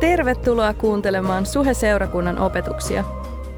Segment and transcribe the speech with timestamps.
[0.00, 3.04] Tervetuloa kuuntelemaan Suhe-seurakunnan opetuksia.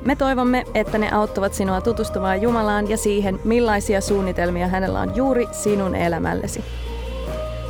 [0.07, 5.47] Me toivomme, että ne auttavat sinua tutustumaan Jumalaan ja siihen, millaisia suunnitelmia hänellä on juuri
[5.53, 6.65] sinun elämällesi.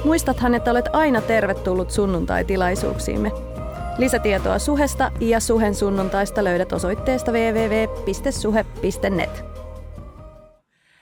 [0.04, 3.32] Muistathan, että olet aina tervetullut sunnuntai-tilaisuuksiimme.
[3.98, 8.24] Lisätietoa Suhesta ja Suhen sunnuntaista löydät osoitteesta www.suhe.net.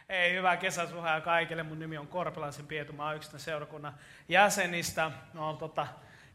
[0.08, 1.62] Hei, hyvää kesäsuhaa kaikille.
[1.62, 3.94] Mun nimi on Korpelaisen Pietu, mä oon yksi seurakunnan
[4.28, 5.10] jäsenistä.
[5.38, 5.86] On tota,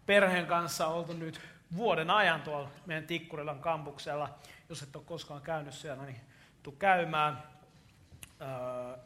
[0.05, 1.41] perheen kanssa oltu nyt
[1.75, 4.39] vuoden ajan tuolla meidän Tikkurilan kampuksella.
[4.69, 6.21] Jos et ole koskaan käynyt siellä, niin
[6.63, 7.43] tuu käymään.
[8.41, 8.97] Öö,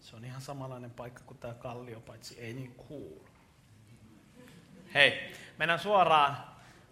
[0.00, 3.28] se on ihan samanlainen paikka kuin tämä Kallio, paitsi ei niin cool.
[4.94, 6.36] Hei, mennään suoraan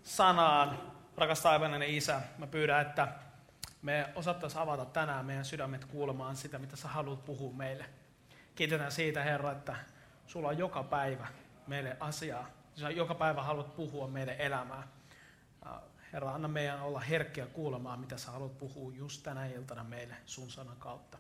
[0.03, 0.92] sanaan.
[1.16, 3.09] Rakas taivainen isä, mä pyydän, että
[3.83, 7.84] me osattaisiin avata tänään meidän sydämet kuulemaan sitä, mitä sä haluat puhua meille.
[8.55, 9.77] Kiitetään siitä, Herra, että
[10.27, 11.27] sulla on joka päivä
[11.66, 12.62] meille asiaa.
[12.77, 14.89] Sä joka päivä haluat puhua meidän elämää.
[16.12, 20.51] Herra, anna meidän olla herkkiä kuulemaan, mitä sä haluat puhua just tänä iltana meille sun
[20.51, 21.19] sanan kautta.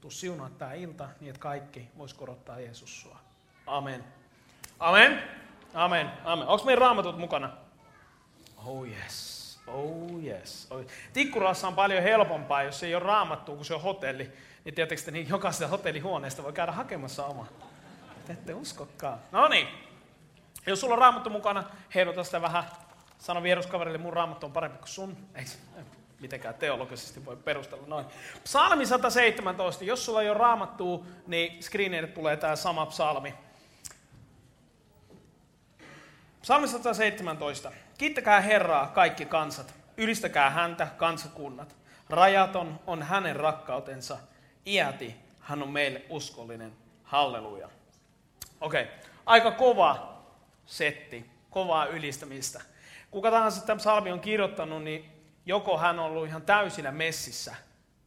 [0.00, 3.18] Tuu siunaa tämä ilta niin, että kaikki vois korottaa Jeesus sua.
[3.66, 4.04] Amen.
[4.78, 5.22] Amen.
[5.74, 6.10] Amen.
[6.24, 6.48] Amen.
[6.48, 7.50] Onko meidän raamatut mukana?
[8.64, 9.60] Oh yes.
[9.66, 10.66] Oh yes.
[10.70, 10.84] Oh.
[11.12, 14.32] Tikkurassa on paljon helpompaa, jos ei ole raamattu, kun se on hotelli.
[14.64, 17.46] Niin tietysti niin jokaisesta hotellihuoneesta voi käydä hakemassa oma.
[18.26, 19.18] Te ette uskokaan.
[19.32, 19.68] No niin.
[20.66, 22.64] Jos sulla on raamattu mukana, heilota sitä vähän.
[23.18, 25.16] Sano vieruskaverille, mun raamattu on parempi kuin sun.
[25.34, 25.44] Ei
[26.20, 28.06] mitenkään teologisesti voi perustella noin.
[28.44, 29.84] Psalmi 117.
[29.84, 33.34] Jos sulla ei ole raamattua, niin screenille tulee tämä sama psalmi.
[36.42, 37.72] Psalmi 117.
[37.98, 39.74] Kiittäkää Herraa kaikki kansat.
[39.96, 41.76] Ylistäkää häntä kansakunnat.
[42.10, 44.18] Rajaton on hänen rakkautensa.
[44.66, 46.72] Iäti hän on meille uskollinen.
[47.02, 47.68] Halleluja.
[48.60, 48.94] Okei, okay.
[49.26, 50.19] aika kova
[50.70, 52.60] setti, kovaa ylistämistä.
[53.10, 55.12] Kuka tahansa tämän psalmi on kirjoittanut, niin
[55.46, 57.56] joko hän on ollut ihan täysillä messissä,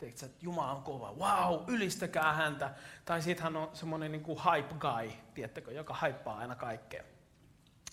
[0.01, 2.71] että Jumala on kova, wow, ylistäkää häntä.
[3.05, 7.03] Tai sitten hän on semmoinen niin kuin hype guy, tiedättekö, joka haippaa aina kaikkea.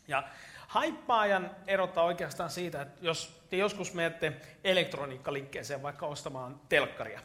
[0.09, 0.23] Ja
[0.67, 4.33] haippaajan erottaa oikeastaan siitä, että jos te joskus menette
[4.65, 7.21] elektroniikkaliikkeeseen vaikka ostamaan telkkaria,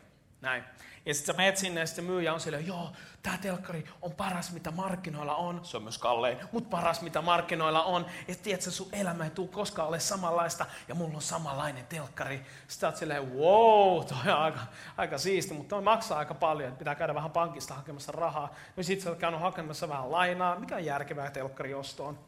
[0.46, 0.64] näin.
[1.06, 2.92] Ja sitten sä menet sinne ja sitten myyjä on silleen, joo,
[3.24, 5.66] tämä telkkari on paras mitä markkinoilla on.
[5.66, 8.06] Se on myös kallein, mutta paras mitä markkinoilla on.
[8.28, 12.46] Ja tiedätkö, sun elämä ei tule koskaan ole samanlaista ja mulla on samanlainen telkkari.
[12.68, 14.60] Sitten oot silleen, wow, toi on aika,
[14.98, 18.56] aika siisti, mutta toi maksaa aika paljon, että pitää käydä vähän pankista hakemassa rahaa.
[18.76, 22.20] No sit sä oot käynyt hakemassa vähän lainaa, mikä on järkevää telkkariostoon.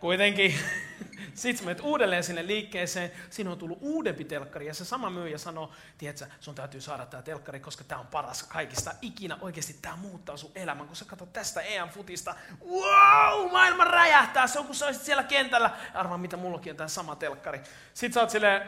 [0.00, 0.54] Kuitenkin,
[1.34, 5.72] sitten menet uudelleen sinne liikkeeseen, siinä on tullut uudempi telkkari ja se sama myyjä sanoo,
[5.98, 9.38] tiedätkö, sun täytyy saada tämä telkkari, koska tämä on paras kaikista ikinä.
[9.40, 12.34] Oikeasti tämä muuttaa sun elämän, kun sä katsot tästä EM-futista,
[12.70, 15.70] wow, maailma räjähtää, se on kun sä olisit siellä kentällä.
[15.94, 17.60] Arvaa, mitä mullakin on tämä sama telkkari.
[17.94, 18.62] Sitten sä oot silleen,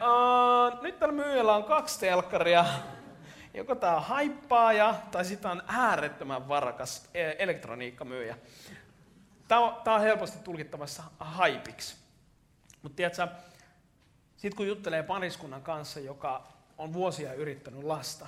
[0.83, 2.65] nyt tällä myyjällä on kaksi telkkaria.
[3.55, 8.37] Joko tämä on haippaaja, tai sitten on äärettömän varakas e- elektroniikkamyyjä.
[9.51, 11.97] Tämä on, helposti tulkittavassa haipiksi.
[12.83, 13.29] Mutta tiedätkö,
[14.37, 18.27] sitten kun juttelee pariskunnan kanssa, joka on vuosia yrittänyt lasta,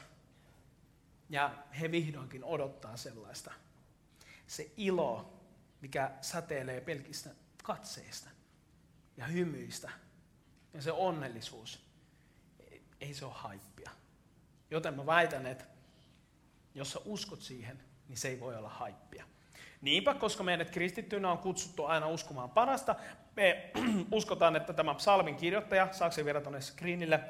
[1.31, 3.53] ja he vihdoinkin odottaa sellaista,
[4.47, 5.33] se ilo,
[5.81, 7.31] mikä säteilee pelkistä
[7.63, 8.31] katseista
[9.17, 9.91] ja hymyistä,
[10.75, 11.87] ja se onnellisuus,
[13.01, 13.91] ei se ole haippia.
[14.71, 15.65] Joten mä väitän, että
[16.75, 19.25] jos sä uskot siihen, niin se ei voi olla haippia.
[19.83, 22.95] Niinpä, koska meidät kristittyinä on kutsuttu aina uskomaan parasta,
[23.37, 23.71] me
[24.13, 27.21] uskotaan, että tämä psalmin kirjoittaja, saako se vielä tuonne screenille,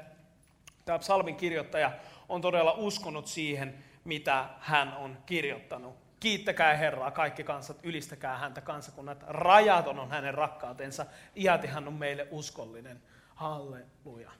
[0.85, 1.91] tämä psalmin kirjoittaja
[2.29, 5.95] on todella uskonut siihen, mitä hän on kirjoittanut.
[6.19, 12.27] Kiittäkää Herraa kaikki kansat, ylistäkää häntä kansakunnat, rajaton on hänen rakkautensa, iäti hän on meille
[12.31, 13.01] uskollinen.
[13.35, 14.31] Halleluja.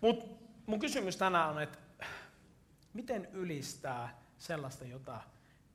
[0.00, 0.24] Mutta
[0.66, 1.78] mun kysymys tänään on, että
[2.94, 5.20] miten ylistää sellaista, jota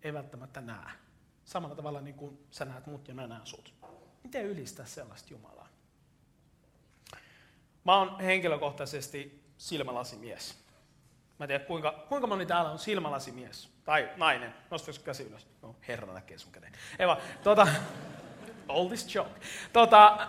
[0.04, 1.05] ei välttämättä näe?
[1.46, 3.74] Samalla tavalla niin kuin sä näet mut ja mä näen sut.
[4.24, 5.68] Miten ylistää sellaista Jumalaa?
[7.84, 10.66] Mä oon henkilökohtaisesti silmälasimies.
[11.40, 13.70] Mä en tiedä, kuinka, kuinka moni täällä on silmälasimies.
[13.84, 14.54] Tai nainen.
[14.72, 15.48] Nostatko käsi ylös?
[15.62, 16.74] No, herra näkee sun käden.
[17.00, 17.68] Ei vaan, tota,
[18.68, 19.40] all this joke.
[19.74, 20.28] Tota,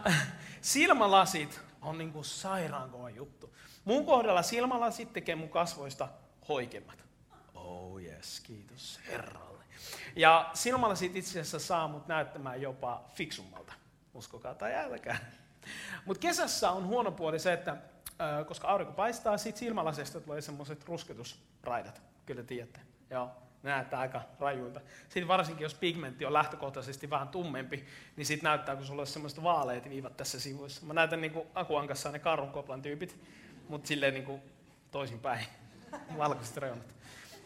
[0.60, 3.56] silmälasit on niin kuin sairaan kova juttu.
[3.84, 6.08] Mun kohdalla silmälasit tekee mun kasvoista
[6.48, 7.04] hoikemmat.
[7.54, 9.45] Oh yes, kiitos Herralle.
[10.16, 13.72] Ja silmälasit itse asiassa saa mut näyttämään jopa fiksummalta.
[14.14, 15.18] Uskokaa tai älkää.
[16.04, 17.76] Mutta kesässä on huono puoli se, että
[18.46, 22.02] koska aurinko paistaa, siitä silmälasesta tulee semmoiset rusketusraidat.
[22.26, 22.80] Kyllä tiedätte.
[23.10, 23.30] Joo,
[23.62, 24.80] näyttää aika rajuilta.
[25.02, 27.86] Sitten varsinkin, jos pigmentti on lähtökohtaisesti vähän tummempi,
[28.16, 30.86] niin sitten näyttää, kun sulla olisi semmoista vaaleet viivat tässä sivuissa.
[30.86, 33.20] Mä näytän niin kuin Akuankassa ne karrunkoplan tyypit,
[33.68, 34.42] mutta silleen niin kuin
[34.90, 35.46] toisinpäin,
[36.18, 36.95] valkoiset reunat.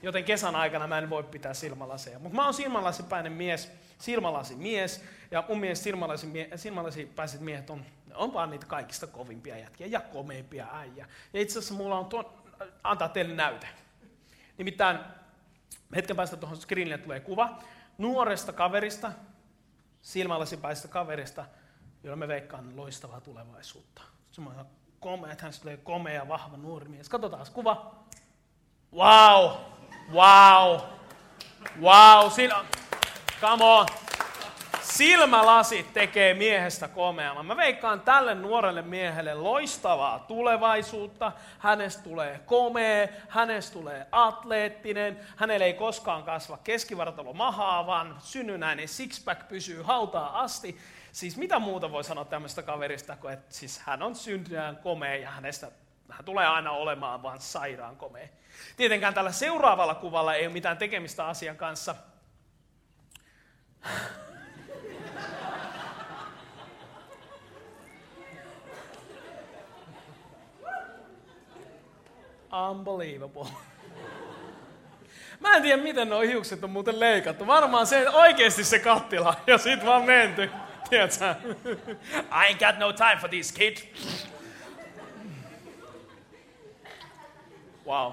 [0.02, 2.18] Joten kesän aikana mä en voi pitää silmälaseja.
[2.18, 5.90] Mutta mä oon silmälasipäinen mies, silmälasimies, ja mun mielestä
[6.56, 11.08] silmälasipäiset miehet on, on vaan niitä kaikista kovimpia jätkiä ja komeimpia äijä.
[11.32, 12.24] Ja itse asiassa mulla on tuon,
[12.82, 13.66] antaa teille näyte.
[14.58, 14.98] Nimittäin
[15.96, 17.58] hetken päästä tuohon screenille tulee kuva
[17.98, 19.12] nuoresta kaverista,
[20.02, 21.46] silmälasipäisestä kaverista,
[22.02, 24.02] jolla me veikkaan loistavaa tulevaisuutta.
[24.30, 24.66] Semmoinen
[25.00, 27.08] komea, että hän tulee komea, vahva nuori mies.
[27.08, 27.94] Katsotaan kuva.
[28.92, 29.50] Wow!
[30.12, 30.80] Wow!
[31.80, 32.30] Wow!
[32.30, 32.64] Siinä,
[33.40, 33.86] come on!
[34.82, 37.46] Silmälasit tekee miehestä komeamman.
[37.46, 41.32] Mä veikkaan tälle nuorelle miehelle loistavaa tulevaisuutta.
[41.58, 49.48] Hänestä tulee komea, hänestä tulee atleettinen, hänelle ei koskaan kasva keskivartalo mahaa, vaan synnynnäinen sixpack
[49.48, 50.78] pysyy hautaa asti.
[51.12, 55.30] Siis mitä muuta voi sanoa tämmöistä kaverista, kuin että siis hän on syntynään komea ja
[55.30, 55.70] hänestä
[56.10, 58.28] hän tulee aina olemaan vain sairaan komea.
[58.76, 61.94] Tietenkään tällä seuraavalla kuvalla ei ole mitään tekemistä asian kanssa.
[72.70, 73.48] Unbelievable.
[75.40, 77.46] Mä en tiedä, miten nuo hiukset on muuten leikattu.
[77.46, 80.50] Varmaan se oikeasti se kattila ja sit vaan menty.
[80.90, 81.34] Tiedätkö?
[82.14, 83.76] I ain't got no time for this kid.
[87.90, 88.12] Wow.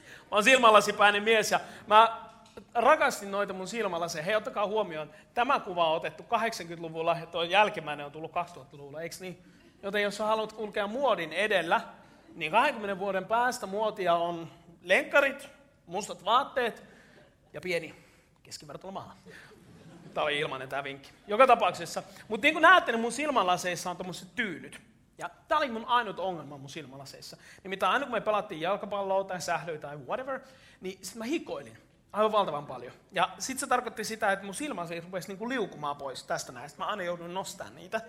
[0.00, 2.28] Mä oon silmälasipäinen mies ja mä
[2.74, 4.24] rakastin noita mun silmälaseja.
[4.24, 9.16] Hei, ottakaa huomioon, tämä kuva on otettu 80-luvulla ja tuo jälkimmäinen on tullut 2000-luvulla, eikö
[9.20, 9.42] niin?
[9.82, 11.80] Joten jos sä haluat kulkea muodin edellä,
[12.34, 14.50] niin 20 vuoden päästä muotia on
[14.82, 15.48] lenkkarit,
[15.86, 16.84] mustat vaatteet
[17.52, 17.94] ja pieni
[18.42, 19.14] keskivertomaha.
[20.14, 21.10] Tämä oli ilmainen tämä vinkki.
[21.26, 22.02] Joka tapauksessa.
[22.28, 24.87] Mutta niin kuin näette, niin mun silmälaseissa on tämmöiset tyynyt.
[25.18, 27.36] Ja tämä oli mun ainut ongelma mun silmälaseissa.
[27.62, 30.40] Nimittäin aina kun me pelattiin jalkapalloa tai sählyä tai whatever,
[30.80, 31.78] niin sitten mä hikoilin
[32.12, 32.92] aivan valtavan paljon.
[33.12, 36.78] Ja sitten se tarkoitti sitä, että mun silmälasit rupesi niinku liukumaan pois tästä näistä.
[36.78, 38.00] Mä aina joudun nostamaan niitä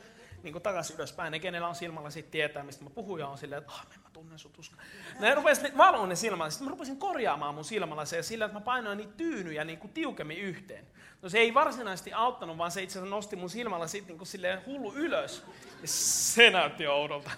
[0.43, 1.31] niin kuin takaisin ylöspäin.
[1.31, 4.39] Ne, kenellä on silmälasit, tietää, mistä mä puhun, ja on silleen, että ah, mä tunnen
[4.39, 4.75] sut uska.
[5.19, 6.53] Ne rupesi valoa ne silmälasit.
[6.53, 10.37] Sitten mä rupesin korjaamaan mun silmälaseja sillä, että mä painoin niitä tyynyjä niin kuin tiukemmin
[10.37, 10.87] yhteen.
[11.21, 14.93] No se ei varsinaisesti auttanut, vaan se itse asiassa nosti mun silmälasit niin kuin hullu
[14.93, 15.43] ylös.
[15.85, 17.31] Se näytti oudolta.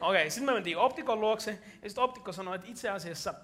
[0.00, 1.50] Okei, okay, sitten me mentiin optikon luokse,
[1.82, 3.34] ja sitten optikko sanoi, että itse asiassa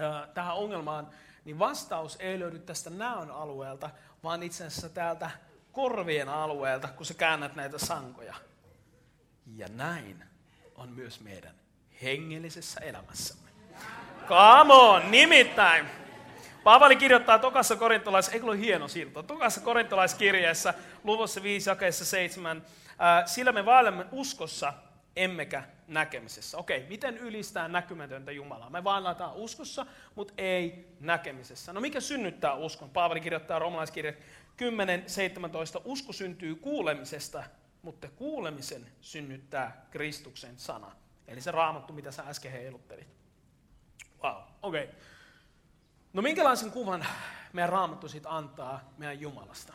[0.00, 1.08] äh, tähän ongelmaan,
[1.44, 3.90] niin vastaus ei löydy tästä näön alueelta,
[4.22, 5.30] vaan itse asiassa täältä
[5.72, 8.34] korvien alueelta, kun sä käännät näitä sankoja.
[9.56, 10.24] Ja näin
[10.74, 11.54] on myös meidän
[12.02, 13.50] hengellisessä elämässämme.
[14.28, 15.86] Come on, nimittäin.
[16.64, 20.74] Paavali kirjoittaa tokassa korintolais, eikö ole hieno silta, tokassa korintolaiskirjeessä,
[21.04, 22.62] luvussa 5, jakeessa 7,
[23.26, 24.72] sillä me vaellemme uskossa,
[25.16, 26.58] emmekä näkemisessä.
[26.58, 28.70] Okei, miten ylistää näkymätöntä Jumalaa?
[28.70, 31.72] Me vaelletaan uskossa, mutta ei näkemisessä.
[31.72, 32.90] No mikä synnyttää uskon?
[32.90, 35.82] Paavali kirjoittaa romalaiskirje 10.17.
[35.84, 37.44] Usko syntyy kuulemisesta,
[37.82, 40.92] mutta kuulemisen synnyttää Kristuksen sana.
[41.28, 43.08] Eli se raamattu, mitä sä äsken heiluttelit.
[44.22, 44.84] Wow, okei.
[44.84, 44.96] Okay.
[46.12, 47.06] No minkälaisen kuvan
[47.52, 49.72] meidän raamattu sitten antaa meidän Jumalasta?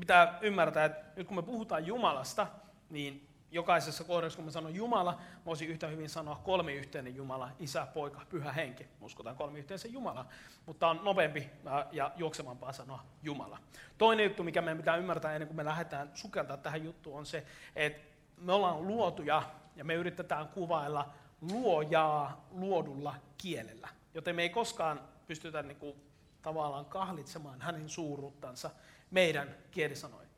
[0.00, 2.46] Pitää ymmärtää, että nyt kun me puhutaan Jumalasta,
[2.90, 7.86] niin jokaisessa kohdassa, kun mä sanon Jumala, mä voisin yhtä hyvin sanoa kolmiyhteinen Jumala, Isä,
[7.94, 8.86] Poika, Pyhä Henki.
[9.00, 10.26] Uskotaan kolmiyhteisen Jumala,
[10.66, 11.50] mutta on nopeampi
[11.92, 13.58] ja juoksevampaa sanoa Jumala.
[13.98, 17.46] Toinen juttu, mikä meidän pitää ymmärtää ennen kuin me lähdetään sukeltaa tähän juttuun, on se,
[17.76, 18.02] että
[18.36, 19.42] me ollaan luotuja
[19.76, 23.88] ja me yritetään kuvailla luojaa luodulla kielellä.
[24.14, 25.96] Joten me ei koskaan pystytä niin kuin,
[26.42, 28.70] tavallaan kahlitsemaan hänen suuruuttansa
[29.12, 30.28] meidän kielisanoin.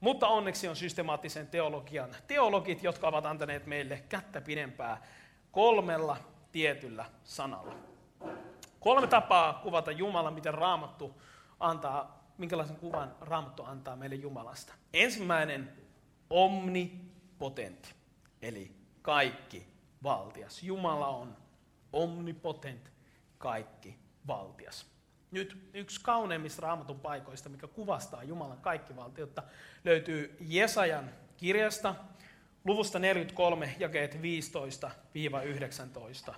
[0.00, 5.06] Mutta onneksi on systemaattisen teologian teologit, jotka ovat antaneet meille kättä pidempää
[5.52, 6.16] kolmella
[6.52, 7.74] tietyllä sanalla.
[8.80, 11.20] Kolme tapaa kuvata Jumala, miten Raamattu
[11.60, 14.74] antaa, minkälaisen kuvan Raamattu antaa meille Jumalasta.
[14.92, 15.72] Ensimmäinen,
[16.30, 17.94] omnipotentti,
[18.42, 19.66] eli kaikki
[20.02, 20.62] valtias.
[20.62, 21.36] Jumala on
[21.92, 22.92] omnipotent,
[23.38, 24.93] kaikki valtias.
[25.34, 29.42] Nyt yksi kauneimmista raamatun paikoista, mikä kuvastaa Jumalan kaikkivaltiutta,
[29.84, 31.94] löytyy Jesajan kirjasta,
[32.64, 34.18] luvusta 43, jakeet
[36.30, 36.34] 15-19.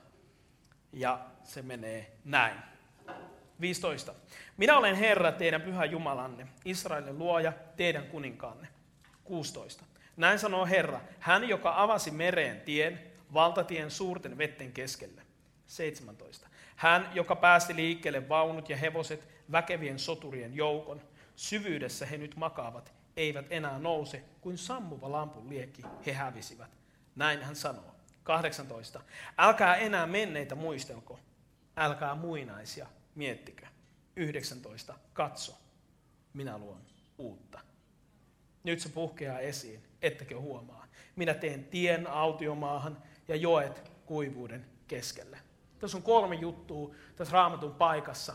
[0.92, 2.58] Ja se menee näin.
[3.60, 4.14] 15.
[4.56, 8.68] Minä olen Herra, teidän pyhä Jumalanne, Israelin luoja, teidän kuninkaanne.
[9.24, 9.84] 16.
[10.16, 13.02] Näin sanoo Herra, hän, joka avasi mereen tien,
[13.34, 15.22] valtatien suurten vetten keskelle.
[15.66, 16.48] 17.
[16.76, 21.02] Hän, joka päästi liikkeelle vaunut ja hevoset väkevien soturien joukon,
[21.36, 26.70] syvyydessä he nyt makaavat, eivät enää nouse, kuin sammuva lampun liekki he hävisivät.
[27.16, 27.94] Näin hän sanoo.
[28.22, 29.00] 18.
[29.38, 31.18] Älkää enää menneitä muistelko,
[31.76, 33.66] älkää muinaisia miettikö.
[34.16, 34.94] 19.
[35.12, 35.58] Katso,
[36.32, 36.80] minä luon
[37.18, 37.60] uutta.
[38.64, 40.86] Nyt se puhkeaa esiin, ettekö huomaa.
[41.16, 45.45] Minä teen tien autiomaahan ja joet kuivuuden keskelle.
[45.78, 48.34] Tässä on kolme juttua tässä raamatun paikassa,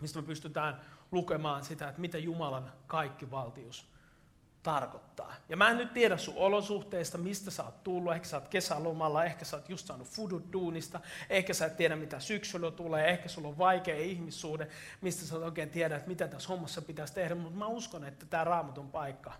[0.00, 0.80] mistä me pystytään
[1.12, 3.86] lukemaan sitä, että mitä Jumalan kaikki valtius
[4.62, 5.34] tarkoittaa.
[5.48, 8.12] Ja mä en nyt tiedä sun olosuhteista, mistä sä oot tullut.
[8.12, 11.00] Ehkä sä oot kesälomalla, ehkä sä oot just saanut fudut duunista,
[11.30, 14.68] ehkä sä et tiedä mitä syksyllä tulee, ehkä sulla on vaikea ihmissuhde,
[15.00, 17.34] mistä sä et oikein tiedä, että mitä tässä hommassa pitäisi tehdä.
[17.34, 19.32] Mutta mä uskon, että tämä raamatun paikka,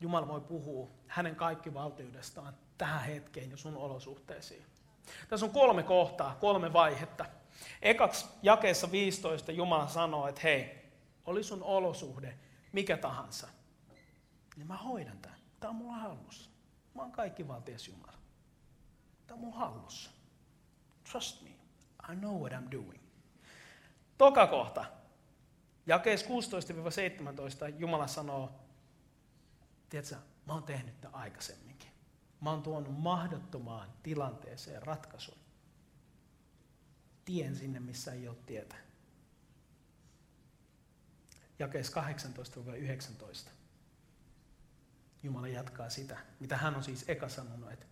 [0.00, 4.64] Jumala voi puhua hänen kaikki valtiudestaan tähän hetkeen ja sun olosuhteisiin.
[5.28, 7.26] Tässä on kolme kohtaa, kolme vaihetta.
[7.82, 10.84] Ekaksi jakeessa 15 Jumala sanoo, että hei,
[11.26, 12.38] oli sun olosuhde
[12.72, 13.48] mikä tahansa,
[14.56, 15.38] niin mä hoidan tämän.
[15.60, 16.50] Tämä on mulla hallussa.
[16.94, 18.18] Mä oon kaikki valtias Jumala.
[19.26, 20.10] Tämä on mun hallussa.
[21.10, 21.50] Trust me.
[22.12, 23.02] I know what I'm doing.
[24.18, 24.84] Toka kohta.
[25.86, 26.28] Jakees 16-17
[27.78, 28.52] Jumala sanoo,
[29.88, 31.63] tiedätkö, mä oon tehnyt tämän aikaisemminkin.
[32.44, 35.38] Mä oon tuonut mahdottomaan tilanteeseen ratkaisun.
[37.24, 38.76] Tien sinne, missä ei ole tietä.
[41.58, 41.92] Jakees
[43.46, 43.50] 18-19.
[45.22, 47.86] Jumala jatkaa sitä, mitä hän on siis eka sanonut, että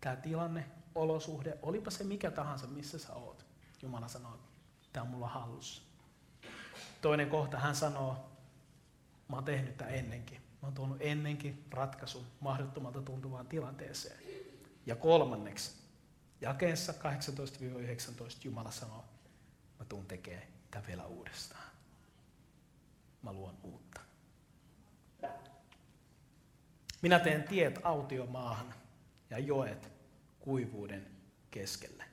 [0.00, 3.46] tämä tilanne, olosuhde, olipa se mikä tahansa, missä sä oot.
[3.82, 4.38] Jumala sanoo,
[4.92, 5.82] tämä on mulla hallussa.
[7.00, 8.30] Toinen kohta hän sanoo,
[9.28, 10.43] mä oon tehnyt tämä ennenkin.
[10.64, 14.20] Mä oon tuonut ennenkin ratkaisun mahdottomalta tuntuvaan tilanteeseen.
[14.86, 15.74] Ja kolmanneksi,
[16.40, 16.96] jakeessa 18-19
[18.44, 19.04] Jumala sanoo,
[19.78, 21.70] mä tuun tekemään tämä vielä uudestaan.
[23.22, 24.00] Mä luon uutta.
[27.02, 28.74] Minä teen tiet autiomaahan
[29.30, 29.92] ja joet
[30.40, 31.06] kuivuuden
[31.50, 32.04] keskelle.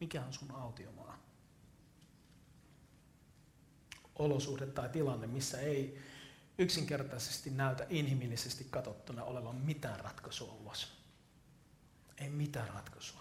[0.00, 1.09] Mikä on sun autiomaa?
[4.20, 5.98] Olosuhde tai tilanne, missä ei
[6.58, 10.92] yksinkertaisesti näytä inhimillisesti katsottuna olevan mitään ratkaisua ulos.
[12.18, 13.20] Ei mitään ratkaisua.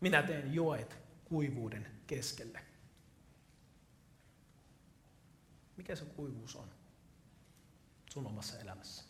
[0.00, 2.60] Minä teen joet kuivuuden keskelle.
[5.76, 6.68] Mikä se kuivuus on
[8.10, 9.04] sun omassa elämässä?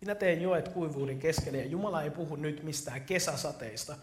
[0.00, 3.96] Minä teen joet kuivuuden keskelle ja Jumala ei puhu nyt mistään kesäsateista,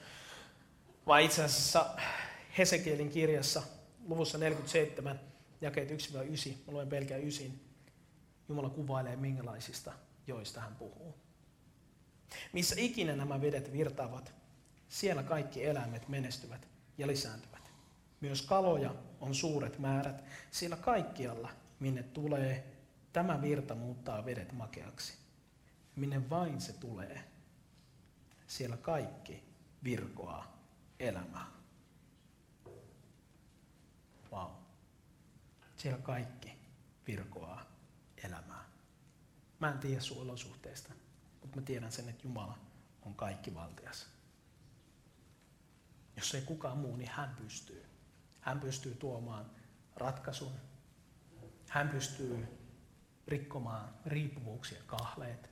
[1.08, 1.96] vaan itse asiassa
[2.58, 3.64] Hesekielin kirjassa
[4.08, 5.20] luvussa 47,
[5.62, 5.94] jakeet 1-9,
[6.66, 7.68] mä luen pelkää ysin,
[8.50, 9.94] Jumala kuvailee minkälaisista
[10.28, 11.16] joista hän puhuu.
[12.54, 14.34] Missä ikinä nämä vedet virtaavat,
[14.90, 16.68] siellä kaikki eläimet menestyvät
[16.98, 17.72] ja lisääntyvät.
[18.22, 22.64] Myös kaloja on suuret määrät, sillä kaikkialla, minne tulee,
[23.14, 25.14] tämä virta muuttaa vedet makeaksi.
[25.96, 27.24] Minne vain se tulee,
[28.48, 29.44] siellä kaikki
[29.84, 30.58] virkoaa
[31.00, 31.52] elämää.
[34.32, 34.52] Wow.
[35.82, 36.58] Siellä kaikki
[37.08, 37.66] virkoaa
[38.24, 38.66] elämää.
[39.60, 40.94] Mä en tiedä sun olosuhteista,
[41.42, 42.58] mutta mä tiedän sen, että Jumala
[43.02, 44.08] on kaikki valtias.
[46.16, 47.86] Jos ei kukaan muu, niin hän pystyy.
[48.42, 49.52] Hän pystyy tuomaan
[49.96, 50.52] ratkaisun.
[51.70, 52.48] Hän pystyy
[53.28, 55.50] rikkomaan riippuvuuksia kahleet.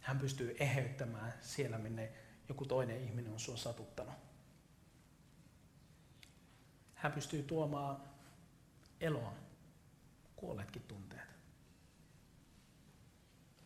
[0.00, 2.12] Hän pystyy eheyttämään siellä, minne
[2.48, 4.14] joku toinen ihminen on sinua satuttanut.
[6.94, 8.07] Hän pystyy tuomaan
[9.00, 9.34] eloon
[10.36, 11.28] kuolleetkin tunteet.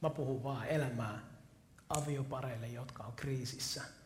[0.03, 1.21] Mä puhun vaan elämää
[1.89, 3.83] aviopareille, jotka on kriisissä–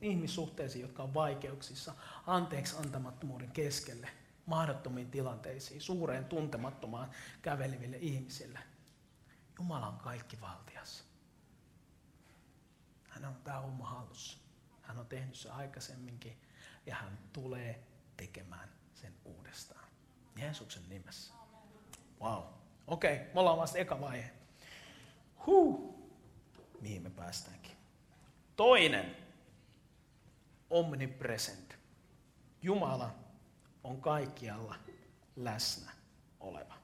[0.00, 1.94] ihmissuhteisiin, jotka on vaikeuksissa,
[2.26, 4.10] anteeksi antamattomuuden keskelle,
[4.46, 7.10] mahdottomiin tilanteisiin, suureen tuntemattomaan
[7.42, 8.58] käveleville ihmisille.
[9.58, 11.04] Jumala on kaikki valtias.
[13.08, 14.38] Hän on tämä homma hallussa.
[14.82, 16.40] Hän on tehnyt se aikaisemminkin
[16.86, 17.84] ja hän tulee
[18.16, 18.68] tekemään
[19.00, 19.88] sen uudestaan.
[20.36, 21.34] Jeesuksen nimessä.
[22.20, 22.42] Wow.
[22.86, 24.30] Okei, okay, me ollaan vasta eka vaihe.
[25.46, 25.94] Huh.
[26.80, 27.76] Mihin me päästäänkin.
[28.56, 29.16] Toinen,
[30.70, 31.78] omnipresent.
[32.62, 33.14] Jumala
[33.84, 34.74] on kaikkialla
[35.36, 35.92] läsnä
[36.40, 36.74] oleva.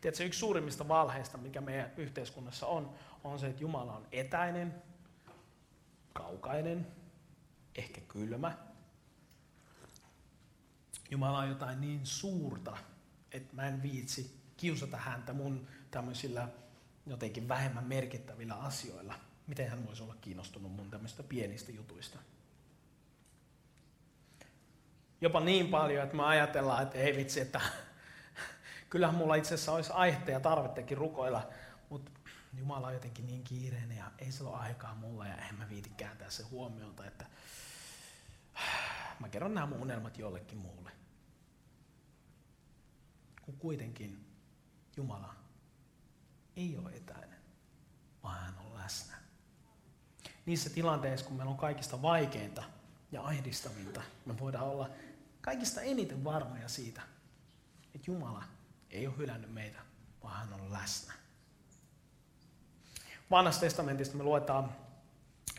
[0.00, 2.94] Tiedätkö, yksi suurimmista valheista, mikä meidän yhteiskunnassa on,
[3.24, 4.82] on se, että Jumala on etäinen,
[6.12, 6.86] kaukainen,
[7.74, 8.58] ehkä kylmä.
[11.12, 12.76] Jumala on jotain niin suurta,
[13.32, 16.48] että mä en viitsi kiusata häntä mun tämmöisillä
[17.06, 19.14] jotenkin vähemmän merkittävillä asioilla,
[19.46, 22.18] miten hän voisi olla kiinnostunut mun tämmöistä pienistä jutuista.
[25.20, 27.60] Jopa niin paljon, että me ajatellaan, että ei vitsi, että
[28.90, 31.48] kyllähän mulla itse asiassa olisi aihetta ja tarvettakin rukoilla,
[31.88, 32.10] mutta
[32.56, 35.90] Jumala on jotenkin niin kiireinen ja ei se ole aikaa mulla ja en mä viiti
[35.96, 37.26] kääntää se huomiota, että
[39.20, 41.01] mä kerron nämä mun unelmat jollekin muulle.
[43.52, 44.26] Kun kuitenkin
[44.96, 45.34] Jumala
[46.56, 47.38] ei ole etäinen,
[48.22, 49.14] vaan hän on läsnä.
[50.46, 52.62] Niissä tilanteissa, kun meillä on kaikista vaikeinta
[53.12, 54.90] ja ahdistavinta, me voidaan olla
[55.40, 57.02] kaikista eniten varmoja siitä,
[57.94, 58.44] että Jumala
[58.90, 59.78] ei ole hylännyt meitä,
[60.22, 61.12] vaan hän on läsnä.
[63.30, 64.72] Vanhasta testamentista me luetaan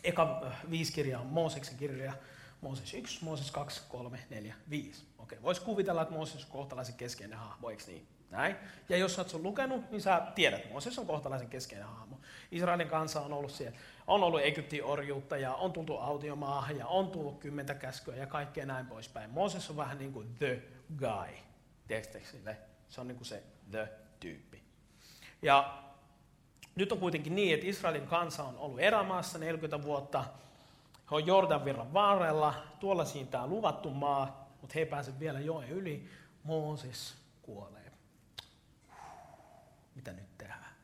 [0.04, 2.16] eka viisi kirjaa, Mooseksen kirjoja,
[2.64, 5.06] Mooses 1, Mooses 2, 3, 4, 5.
[5.18, 8.06] Okei, voisi kuvitella, että Mooses on kohtalaisen keskeinen hahmo, eikö niin?
[8.30, 8.56] Näin.
[8.88, 12.20] Ja jos olet lukenut, niin sä tiedät, Mooses on kohtalaisen keskeinen hahmo.
[12.50, 17.10] Israelin kansa on ollut siellä, on ollut Egyptin orjuutta ja on tultu autiomaahan ja on
[17.10, 19.30] tullut kymmentä käskyä ja kaikkea näin poispäin.
[19.30, 20.62] Mooses on vähän niin kuin the
[20.98, 21.36] guy.
[21.88, 22.56] Tiedätkö sille?
[22.88, 24.62] Se on niin kuin se the-tyyppi.
[25.42, 25.82] Ja
[26.74, 30.24] nyt on kuitenkin niin, että Israelin kansa on ollut erämaassa 40 vuotta.
[31.10, 35.68] He on Jordanvirran varrella, tuolla siinä tämä luvattu maa, mutta he ei pääse vielä joen
[35.68, 36.10] yli.
[36.42, 37.92] Mooses kuolee.
[39.94, 40.74] Mitä nyt tehdään?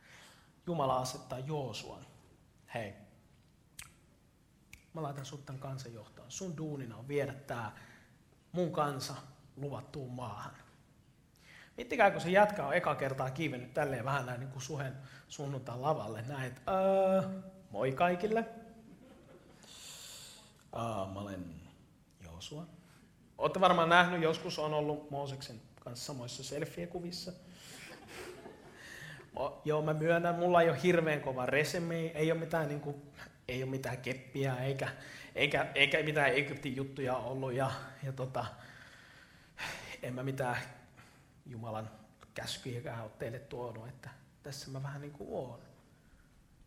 [0.67, 2.07] Jumala asettaa Joosuan.
[2.75, 2.95] Hei,
[4.95, 6.31] mä laitan sut tämän kansan johtoon.
[6.31, 7.73] Sun duunina on viedä tämä
[8.53, 9.15] mun kansa
[9.57, 10.55] luvattuun maahan.
[11.77, 14.97] Miettikää, kun se jätkä on eka kertaa kiivennyt tälleen vähän näin niin kuin suhen
[15.29, 16.23] sunnuntaan lavalle.
[16.23, 17.23] Näin, että öö,
[17.71, 18.60] moi kaikille.
[20.73, 21.45] Aa, mä olen
[22.25, 22.67] Joosua.
[23.39, 27.33] Olette varmaan nähnyt, joskus on ollut Mooseksen kanssa samoissa selfie-kuvissa.
[29.65, 32.97] Joo, mä myönnän, mulla ei ole hirveän kova reseme, ei ole mitään, niin kuin,
[33.49, 34.89] ei ole mitään keppiä eikä,
[35.35, 37.71] eikä, eikä mitään Egyptin juttuja ollut ja,
[38.03, 38.47] ja tota,
[40.03, 40.57] en mä mitään
[41.47, 41.91] Jumalan
[42.35, 44.11] käskyjäkään ole teille tuonut, että
[44.43, 45.61] tässä mä vähän niin kuin oon.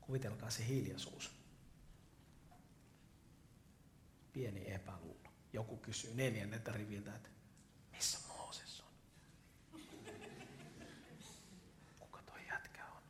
[0.01, 1.42] Kuvitelkaa se hiljaisuus.
[4.33, 5.29] Pieni epäluulo.
[5.53, 7.29] Joku kysyy neljänneltä riviltä, että
[7.91, 8.87] missä Mooses on?
[11.99, 13.01] Kuka toi jätkä on?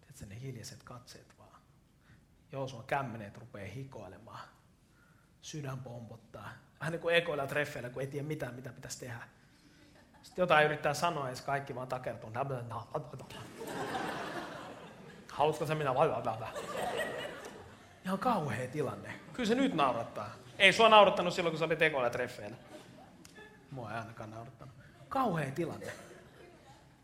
[0.00, 1.60] Tiedätkö, ne hiljaiset katseet vaan.
[2.52, 4.48] Joosua kämmeneet rupeaa hikoilemaan.
[5.42, 6.52] Sydän pompottaa.
[6.80, 9.28] Vähän niin kuin ekoilla treffeillä, kun ei tiedä mitään, mitä pitäisi tehdä
[10.22, 12.30] sitten jotain yrittää sanoa ja kaikki vaan takertuu.
[15.32, 15.94] Haluatko se minä?
[18.04, 19.14] Ihan kauhea tilanne.
[19.32, 20.30] Kyllä se nyt naurattaa.
[20.58, 22.56] Ei sua naurattanut silloin, kun sä olit tekoilla treffeillä.
[23.70, 24.74] Mua ei ainakaan naurattanut.
[25.08, 25.92] Kauhea tilanne.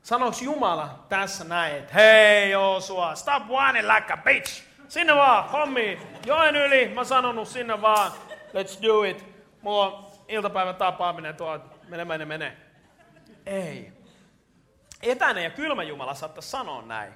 [0.02, 4.62] Sanoks Jumala tässä näin, että hei Joosua, stop whining like a bitch.
[4.88, 9.24] Sinne vaan, hommi, joen yli, mä sanonut sinne vaan, let's do it.
[9.62, 12.56] Mulla on iltapäivän tapaaminen tuo, mene, mene, mene.
[13.46, 13.92] Ei.
[15.02, 17.12] Etäinen ja kylmä Jumala saattaisi sanoa näin.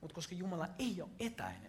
[0.00, 1.67] Mutta koska Jumala ei ole etäinen,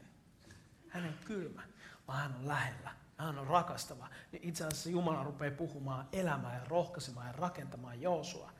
[0.89, 1.61] hän ei kylmä,
[2.07, 6.65] vaan hän on lähellä, hän on rakastava, niin itse asiassa Jumala rupeaa puhumaan elämää ja
[6.67, 8.51] rohkaisemaan ja rakentamaan Joosua.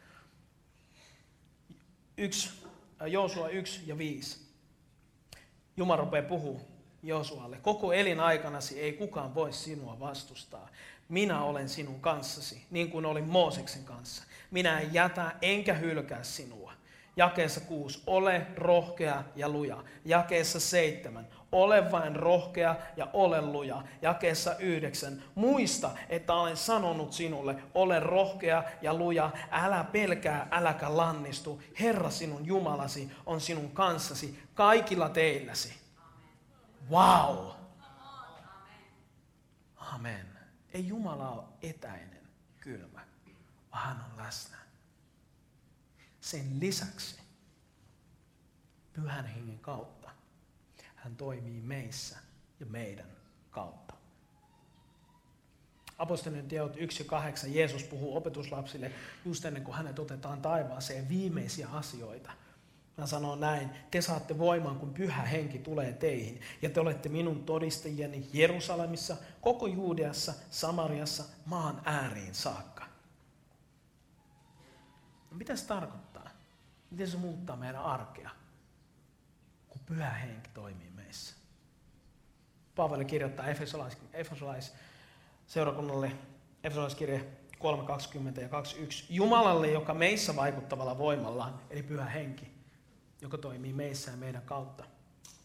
[2.17, 2.49] Yksi,
[3.01, 4.49] äh, Joosua 1 ja 5.
[5.77, 6.65] Jumala rupeaa puhumaan
[7.03, 7.57] Joosualle.
[7.57, 10.69] Koko elinaikanasi ei kukaan voi sinua vastustaa.
[11.09, 14.23] Minä olen sinun kanssasi, niin kuin olin Mooseksen kanssa.
[14.51, 16.73] Minä en jätä enkä hylkää sinua.
[17.15, 19.83] Jakeessa 6, ole rohkea ja luja.
[20.05, 23.83] Jakeessa 7, ole vain rohkea ja ole luja.
[24.01, 31.61] Jakeessa 9, muista, että olen sanonut sinulle, ole rohkea ja luja, älä pelkää, äläkä lannistu.
[31.79, 35.73] Herra sinun Jumalasi on sinun kanssasi kaikilla teilläsi.
[36.91, 37.47] Wow!
[39.75, 40.25] Amen.
[40.73, 42.27] Ei Jumala ole etäinen,
[42.59, 43.09] kylmä
[43.71, 44.57] vaan hän on läsnä.
[46.21, 47.19] Sen lisäksi
[48.93, 50.11] pyhän hengen kautta
[51.03, 52.17] hän toimii meissä
[52.59, 53.07] ja meidän
[53.51, 53.93] kautta.
[55.97, 58.91] Apostolien teot 1 ja 8 Jeesus puhuu opetuslapsille
[59.25, 62.31] just ennen kuin hänet otetaan taivaaseen viimeisiä asioita.
[62.97, 67.43] Hän sanoo näin, te saatte voimaan, kun pyhä henki tulee teihin, ja te olette minun
[67.43, 72.85] todistajieni Jerusalemissa, koko Juudeassa, Samariassa, maan ääriin saakka.
[75.31, 76.29] No mitä se tarkoittaa?
[76.91, 78.29] Miten se muuttaa meidän arkea,
[79.69, 81.35] kun pyhä henki toimii meissä?
[82.75, 84.73] Paavali kirjoittaa Efesolais, Efesolais
[85.47, 86.11] seurakunnalle
[86.63, 89.05] Efesolaiskirje 3.20 ja 21.
[89.09, 92.51] Jumalalle, joka meissä vaikuttavalla voimallaan, eli pyhä henki,
[93.21, 94.83] joka toimii meissä ja meidän kautta.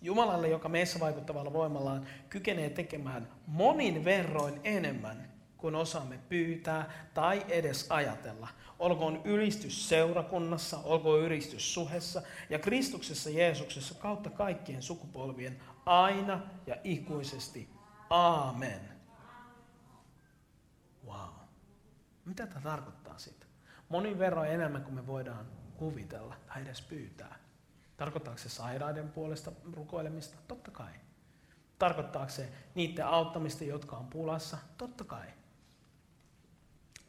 [0.03, 7.87] Jumalalle, joka meissä vaikuttavalla voimallaan kykenee tekemään monin verroin enemmän kuin osaamme pyytää tai edes
[7.91, 8.49] ajatella.
[8.85, 17.69] Olkoon ylistys seurakunnassa, olkoon ylistys suhessa ja Kristuksessa Jeesuksessa kautta kaikkien sukupolvien aina ja ikuisesti.
[18.11, 18.81] Aamen.
[21.07, 21.31] Wow.
[22.25, 23.49] Mitä tämä tarkoittaa sitten?
[23.89, 27.39] Monin verroin enemmän kuin me voidaan kuvitella tai edes pyytää.
[27.97, 30.37] Tarkoittaako se sairaiden puolesta rukoilemista?
[30.49, 30.93] Totta kai.
[31.79, 34.59] Tarkoittaako se niiden auttamista, jotka on pulassa?
[34.79, 35.27] Totta kai.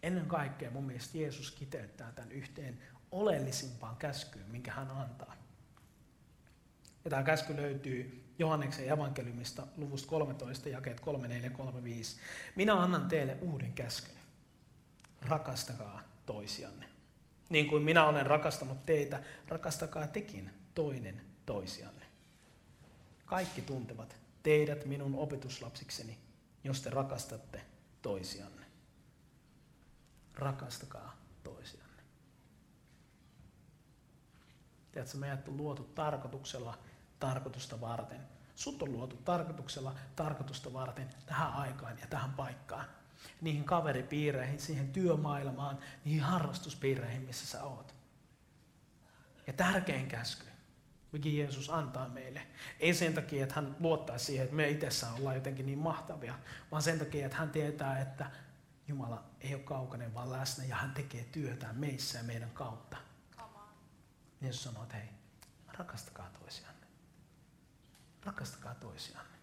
[0.05, 2.79] Ennen kaikkea mun mielestä Jeesus kiteyttää tämän yhteen
[3.11, 5.35] oleellisimpaan käskyyn, minkä hän antaa.
[7.05, 12.17] Ja tämä käsky löytyy Johanneksen evankeliumista luvusta 13, jakeet 3, 4, 3, 5.
[12.55, 14.15] Minä annan teille uuden käskyn.
[15.21, 16.85] Rakastakaa toisianne.
[17.49, 22.05] Niin kuin minä olen rakastanut teitä, rakastakaa tekin toinen toisianne.
[23.25, 26.17] Kaikki tuntevat teidät minun opetuslapsikseni,
[26.63, 27.61] jos te rakastatte
[28.01, 28.54] toisianne.
[30.35, 32.03] Rakastakaa toisianne.
[34.91, 36.77] Tiedätkö, meidät on luotu tarkoituksella
[37.19, 38.21] tarkoitusta varten.
[38.55, 42.85] Sut on luotu tarkoituksella tarkoitusta varten tähän aikaan ja tähän paikkaan.
[43.41, 47.95] Niihin kaveripiireihin, siihen työmaailmaan, niihin harrastuspiireihin, missä sä oot.
[49.47, 50.45] Ja tärkein käsky
[51.15, 52.41] mikä Jeesus antaa meille.
[52.79, 56.39] Ei sen takia, että hän luottaisi siihen, että me itsessään ollaan jotenkin niin mahtavia,
[56.71, 58.31] vaan sen takia, että hän tietää, että
[58.87, 62.97] Jumala ei ole kaukainen, vaan läsnä ja hän tekee työtään meissä ja meidän kautta.
[64.41, 65.09] Jeesus sanoo, että hei,
[65.77, 66.87] rakastakaa toisianne.
[68.25, 69.35] Rakastakaa toisianne.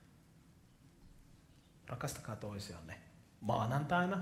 [1.89, 3.01] Rakastakaa toisianne
[3.41, 4.19] maanantaina,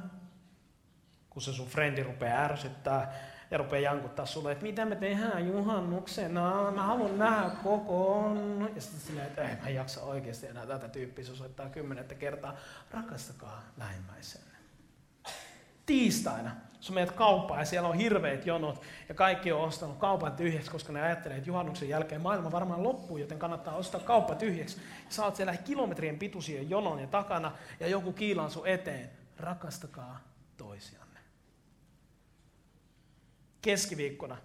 [1.31, 3.15] kun se sun frendi rupeaa ärsyttää
[3.51, 8.71] ja rupeaa jankuttaa sulle, että mitä me tehdään juhannuksena, mä haluan nähdä kokoon.
[8.75, 12.57] Ja sitten silleen, että ei mä jaksa oikeasti enää tätä tyyppiä, se osoittaa kymmenettä kertaa.
[12.91, 14.50] Rakastakaa lähimmäisenne.
[15.87, 20.71] Tiistaina, sä menet kauppaan ja siellä on hirveät jonot ja kaikki on ostanut kaupan tyhjäksi,
[20.71, 24.77] koska ne ajattelee, että juhannuksen jälkeen maailma varmaan loppuu, joten kannattaa ostaa kauppa tyhjäksi.
[24.77, 29.11] Ja sä oot siellä kilometrien pituisia jonon ja takana ja joku kiilaan sun eteen.
[29.39, 30.21] Rakastakaa
[30.57, 31.01] toisia
[33.63, 34.37] keskiviikkona,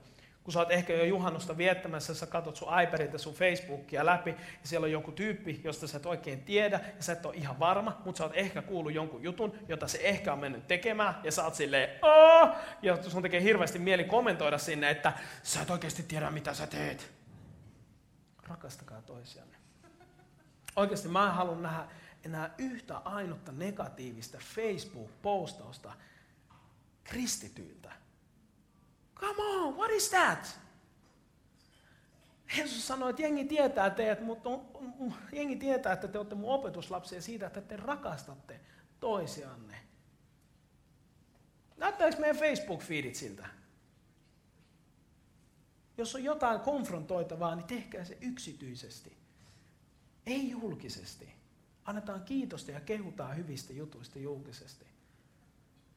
[0.46, 4.68] kun sä oot ehkä jo juhannusta viettämässä, sä katsot sun iPadilta sun Facebookia läpi, ja
[4.68, 8.02] siellä on joku tyyppi, josta sä et oikein tiedä, ja sä et ole ihan varma,
[8.06, 11.44] mutta sä oot ehkä kuullut jonkun jutun, jota se ehkä on mennyt tekemään, ja sä
[11.44, 12.56] oot silleen, Aa!
[12.82, 17.12] ja sun tekee hirveästi mieli kommentoida sinne, että sä et oikeasti tiedä, mitä sä teet.
[18.48, 19.58] Rakastakaa toisianne.
[20.76, 21.86] Oikeasti mä haluan nähdä
[22.26, 25.94] enää yhtä ainutta negatiivista Facebook-postausta
[27.04, 28.05] kristityiltä
[29.16, 30.60] Come on, what is that?
[32.58, 34.50] Jeesus sanoi, että jengi tietää teidät, mutta
[35.32, 38.60] jengi tietää, että te olette mun opetuslapsia siitä, että te rakastatte
[39.00, 39.78] toisianne.
[41.78, 43.48] Näyttääkö meidän Facebook-feedit siltä?
[45.98, 49.18] Jos on jotain konfrontoitavaa, niin tehkää se yksityisesti.
[50.26, 51.36] Ei julkisesti.
[51.86, 54.86] Annetaan kiitosta ja kehutaan hyvistä jutuista julkisesti.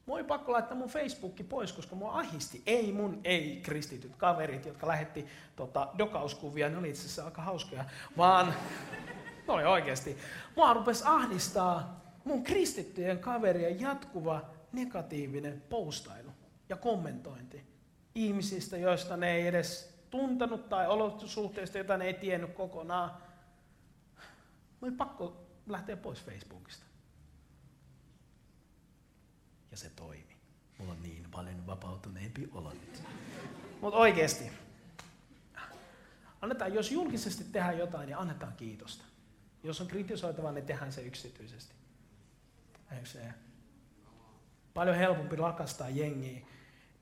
[0.09, 2.62] Mua oli pakko laittaa mun Facebookki pois, koska mua ahisti.
[2.66, 7.85] Ei mun ei-kristityt kaverit, jotka lähetti tota, dokauskuvia, ne oli itse asiassa aika hauskoja,
[8.16, 8.47] vaan
[9.47, 10.18] ne oli oikeasti.
[10.57, 16.31] Mua rupesi ahdistaa mun kristittyjen kaverien jatkuva negatiivinen postailu
[16.68, 17.66] ja kommentointi
[18.14, 23.11] ihmisistä, joista ne ei edes tuntenut tai olosuhteista, joita ne ei tiennyt kokonaan.
[24.81, 26.88] Mä oli pakko lähteä pois Facebookista
[29.70, 30.37] ja se toimi.
[30.78, 33.02] Mulla on niin paljon vapautuneempi olo nyt.
[33.81, 34.44] Mutta oikeasti,
[36.42, 39.04] annetaan, jos julkisesti tehdään jotain, niin annetaan kiitosta.
[39.62, 41.74] Jos on kritisoitavaa, niin tehdään se yksityisesti.
[42.92, 43.20] Eikö se?
[44.74, 46.46] Paljon helpompi rakastaa jengiä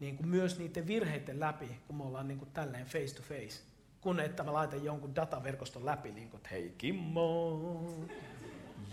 [0.00, 3.62] niin kuin myös niiden virheiden läpi, kun me ollaan niin kuin tälleen face to face.
[4.00, 7.60] Kun että mä laitan jonkun dataverkoston läpi, niin kuin, että hei Kimmo,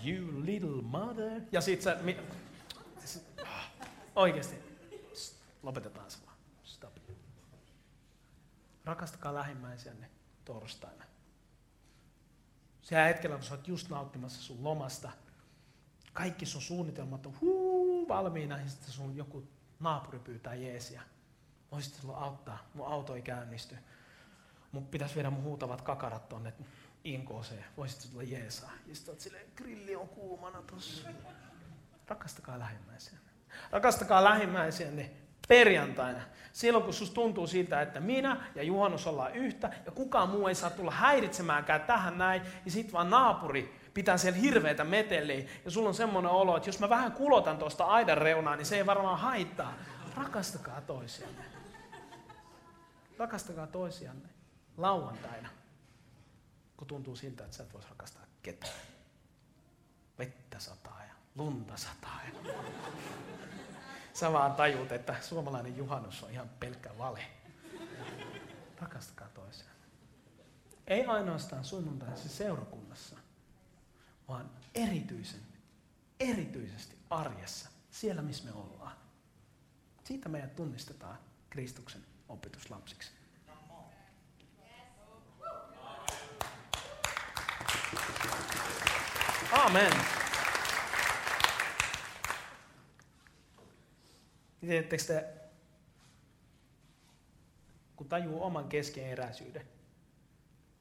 [0.05, 1.41] you little mother.
[1.51, 1.97] Ja sit sä,
[4.15, 4.55] Oikeasti.
[5.63, 6.37] Lopetetaan se vaan.
[6.63, 6.97] Stop.
[8.85, 10.09] Rakastakaa lähimmäisiänne
[10.45, 11.03] torstaina.
[12.81, 15.11] Se hetkellä, kun sä oot just nauttimassa sun lomasta,
[16.13, 19.47] kaikki sun suunnitelmat on huu, valmiina, ja sitten sun joku
[19.79, 21.01] naapuri pyytää jeesiä.
[21.71, 23.75] Voisit sulla auttaa, mun auto ei käynnisty.
[24.71, 26.53] Mun pitäisi viedä mun huutavat kakarat tonne
[27.03, 27.65] inkooseen.
[27.77, 28.71] Voisit tulla jeesaa.
[28.87, 31.09] Ja sitten silleen, grilli on kuumana tossa.
[32.07, 33.19] Rakastakaa lähimmäisiä.
[33.71, 35.11] Rakastakaa lähimmäisiänne
[35.47, 36.21] perjantaina,
[36.53, 40.55] silloin kun susta tuntuu siltä, että minä ja Juhannus ollaan yhtä ja kukaan muu ei
[40.55, 45.89] saa tulla häiritsemäänkään tähän näin, ja sit vaan naapuri pitää siellä hirveitä meteliä ja sulla
[45.89, 49.19] on semmoinen olo, että jos mä vähän kulotan tuosta aidan reunaa, niin se ei varmaan
[49.19, 49.73] haittaa.
[50.17, 51.45] Rakastakaa toisianne.
[53.17, 54.29] Rakastakaa toisianne
[54.77, 55.49] lauantaina,
[56.77, 58.73] kun tuntuu siltä, että sä et voisi rakastaa ketään.
[60.19, 62.19] Vettä sataa ja lunta sataa.
[62.25, 62.53] Ja...
[64.13, 67.25] Sä vaan tajut, että suomalainen juhannus on ihan pelkkä vale.
[68.81, 69.75] Rakastakaa toisiaan.
[70.87, 73.15] Ei ainoastaan sunnuntaisessa seurakunnassa,
[74.27, 75.41] vaan erityisen,
[76.19, 78.95] erityisesti arjessa, siellä missä me ollaan.
[80.03, 81.17] Siitä meidät tunnistetaan
[81.49, 83.11] Kristuksen opetuslapsiksi.
[89.51, 90.22] Amen.
[94.67, 95.33] Tiedättekö te,
[97.95, 99.67] kun tajuu oman keskeneräisyyden,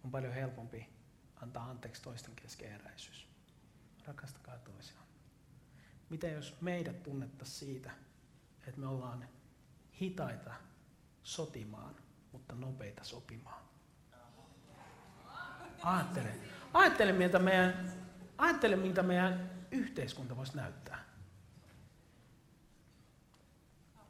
[0.04, 0.88] on paljon helpompi
[1.36, 3.28] antaa anteeksi toisten keskeneräisyys.
[4.06, 5.06] Rakastakaa toisiaan.
[6.10, 7.90] Mitä jos meidät tunnettaisiin siitä,
[8.66, 9.28] että me ollaan
[10.00, 10.54] hitaita
[11.22, 11.96] sotimaan,
[12.32, 13.62] mutta nopeita sopimaan?
[15.82, 16.34] Ajattele,
[16.74, 17.92] ajattele miltä meidän,
[18.38, 21.11] ajattele, miltä meidän yhteiskunta voisi näyttää.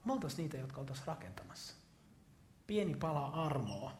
[0.04, 1.74] Me oltaisiin niitä, jotka oltaisiin rakentamassa.
[2.66, 3.92] Pieni pala armoa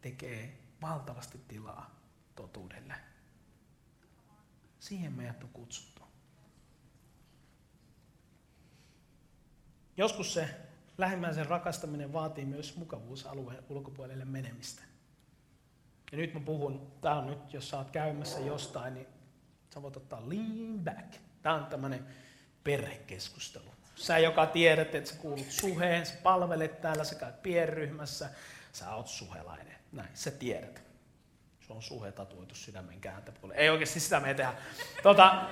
[0.00, 2.00] tekee valtavasti tilaa
[2.36, 2.94] totuudelle.
[4.78, 6.02] Siihen meidät on kutsuttu.
[9.96, 10.56] Joskus se
[10.98, 14.82] lähimmäisen rakastaminen vaatii myös mukavuusalueen ulkopuolelle menemistä.
[16.12, 19.06] Ja nyt mä puhun, tää on nyt, jos sä oot käymässä jostain, niin
[19.74, 21.14] sä voit ottaa lean back.
[21.42, 22.06] Tää on tämmönen
[22.64, 23.79] perhekeskustelu.
[24.00, 28.30] Sä, joka tiedät, että sä kuulut suheen, sä palvelet täällä, sä käyt pienryhmässä,
[28.72, 29.76] sä oot suhelainen.
[29.92, 30.82] Näin, sä tiedät.
[31.66, 33.62] Se on suhe tatuoitu sydämen kääntöpuolelle.
[33.62, 34.54] Ei oikeasti sitä me tehdä.
[35.02, 35.48] Tota,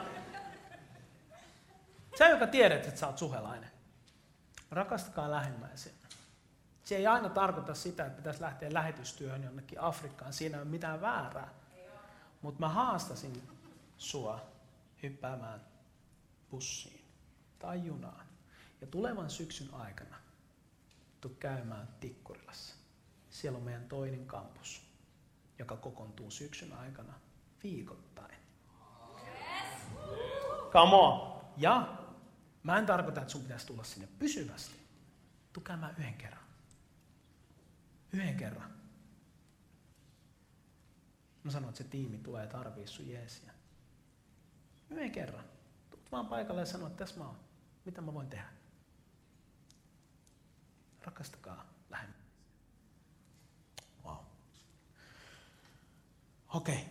[2.19, 3.71] sä, joka tiedät, että sä oot suhelainen.
[4.71, 5.93] Rakastakaa lähimmäisiä.
[6.85, 10.33] Se ei aina tarkoita sitä, että pitäisi lähteä lähetystyöhön jonnekin Afrikkaan.
[10.33, 11.49] Siinä ei ole mitään väärää.
[12.43, 13.49] Mutta mä haastasin
[13.99, 14.47] sua
[15.03, 15.61] hyppäämään
[16.51, 17.05] bussiin
[17.59, 18.28] tai junaan.
[18.81, 20.17] Ja tulevan syksyn aikana
[21.21, 22.75] tuu käymään Tikkurilassa.
[23.31, 24.83] Siellä on meidän toinen kampus,
[25.59, 27.15] joka kokoontuu syksyn aikana
[27.63, 28.39] viikoittain.
[30.73, 31.41] Come on.
[31.57, 31.99] Ja
[32.63, 34.79] mä en tarkoita, että sun pitäisi tulla sinne pysyvästi.
[35.53, 36.45] Tuu käymään yhden kerran.
[38.13, 38.71] Yhden kerran.
[41.45, 43.53] Mä sanon, että se tiimi tulee tarvii sun jeesiä.
[44.91, 45.45] Yhden kerran.
[45.91, 47.37] Tuut vaan paikalle ja sano, että tässä mä oon.
[47.85, 48.58] Mitä mä voin tehdä?
[51.09, 52.15] Rakastakaa lähemmä.
[54.05, 54.17] Wow.
[56.55, 56.85] Okei,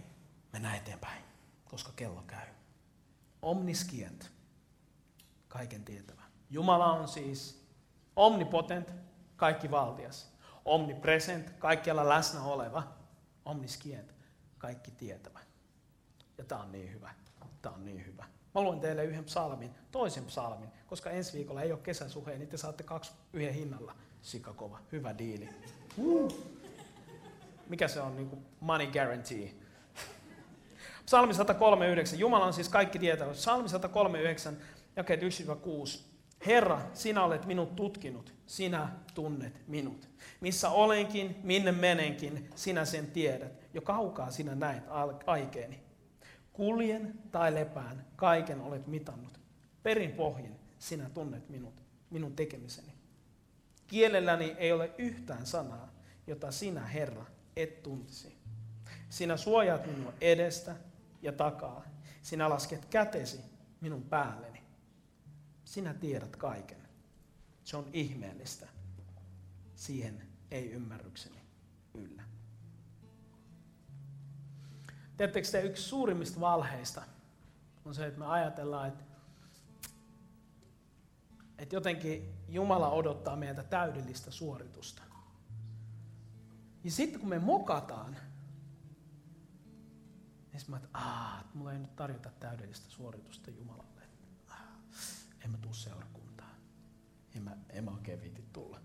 [0.53, 1.23] mennään eteenpäin,
[1.65, 2.47] koska kello käy.
[3.41, 4.31] Omniskient,
[5.47, 6.21] kaiken tietävä.
[6.49, 7.67] Jumala on siis
[8.15, 8.91] omnipotent,
[9.35, 10.33] kaikki valtias.
[10.65, 12.83] Omnipresent, kaikkialla läsnä oleva.
[13.45, 14.15] Omniskient,
[14.57, 15.39] kaikki tietävä.
[16.37, 17.13] Ja tämä on niin hyvä.
[17.61, 18.25] Tämä on niin hyvä.
[18.55, 22.57] Mä luen teille yhden psalmin, toisen psalmin, koska ensi viikolla ei ole kesäsuheen, niin te
[22.57, 23.95] saatte kaksi yhden hinnalla.
[24.27, 25.49] Sikakova, hyvä diili.
[25.97, 26.33] Uh.
[27.69, 29.53] Mikä se on, niin kuin money guarantee?
[31.05, 33.31] Psalmi 139, Jumala on siis kaikki tietävä.
[33.31, 34.57] Psalmi 139,
[34.95, 35.25] jakeet 1-6.
[36.45, 40.09] Herra, sinä olet minut tutkinut, sinä tunnet minut.
[40.41, 43.67] Missä olenkin, minne menenkin, sinä sen tiedät.
[43.73, 44.83] Jo kaukaa sinä näet
[45.25, 45.79] aikeeni.
[46.53, 49.39] Kuljen tai lepään, kaiken olet mitannut.
[49.83, 52.96] Perin pohjin sinä tunnet minut, minun tekemiseni.
[53.87, 55.89] Kielelläni ei ole yhtään sanaa,
[56.27, 58.37] jota sinä, Herra, et tuntisi.
[59.09, 60.75] Sinä suojaat minua edestä
[61.21, 61.83] ja takaa.
[62.21, 63.39] Sinä lasket kätesi
[63.81, 64.63] minun päälleni.
[65.65, 66.87] Sinä tiedät kaiken.
[67.63, 68.67] Se on ihmeellistä.
[69.75, 71.41] Siihen ei ymmärrykseni
[71.93, 72.23] yllä.
[75.17, 77.01] Tiedättekö te, yksi suurimmista valheista
[77.85, 79.03] on se, että me ajatellaan, että,
[81.57, 85.01] että jotenkin Jumala odottaa meiltä täydellistä suoritusta.
[86.83, 88.17] Ja sitten kun me mokataan,
[90.51, 94.01] niin mä että aah, mulla ei nyt tarjota täydellistä suoritusta Jumalalle.
[95.45, 96.55] En mä tuu seurakuntaan.
[97.33, 98.81] niin mä, en mä oikein viiti tulla.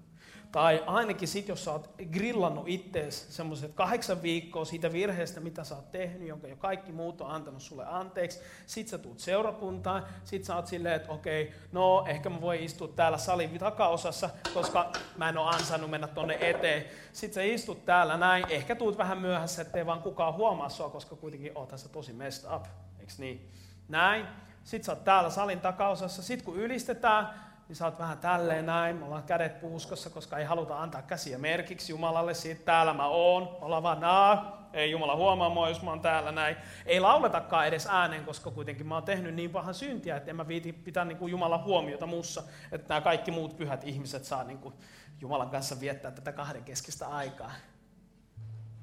[0.52, 5.74] Tai ainakin sit, jos sä oot grillannut ittees semmoiset kahdeksan viikkoa siitä virheestä, mitä sä
[5.74, 8.40] oot tehnyt, jonka jo kaikki muut on antanut sulle anteeksi.
[8.66, 12.88] Sit sä tuut seurakuntaan, sit sä oot silleen, että okei, no ehkä mä voin istua
[12.88, 16.84] täällä salin takaosassa, koska mä en oo ansainnut mennä tonne eteen.
[17.12, 21.16] Sit sä istut täällä näin, ehkä tuut vähän myöhässä, ettei vaan kukaan huomaa sua, koska
[21.16, 22.64] kuitenkin oot tässä tosi messed up,
[23.00, 23.50] eiks niin?
[23.88, 24.26] Näin.
[24.64, 28.96] Sit sä oot täällä salin takaosassa, sit kun ylistetään, niin sä oot vähän tälleen näin,
[28.96, 33.56] me ollaan kädet puuskossa, koska ei haluta antaa käsiä merkiksi Jumalalle siitä, täällä mä oon,
[33.61, 36.56] olla vaan naa, ei Jumala huomaa mua, jos mä oon täällä näin.
[36.87, 40.48] Ei lauletakaan edes ääneen, koska kuitenkin mä oon tehnyt niin pahan syntiä, että en mä
[40.48, 44.58] viiti pitää niin kuin Jumalan huomiota muussa, että nämä kaikki muut pyhät ihmiset saa niin
[44.58, 44.74] kuin
[45.20, 47.52] Jumalan kanssa viettää tätä kahdenkeskistä aikaa.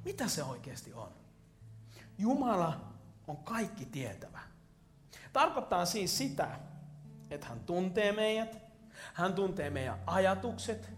[0.06, 1.12] Mitä se oikeasti on?
[2.18, 2.80] Jumala
[3.28, 4.40] on kaikki tietävä.
[5.34, 6.60] Tarkoittaa siis sitä,
[7.30, 8.69] että hän tuntee meidät,
[9.14, 10.90] hän tuntee meidän ajatukset,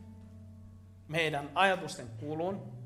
[1.07, 2.81] meidän ajatusten kulun.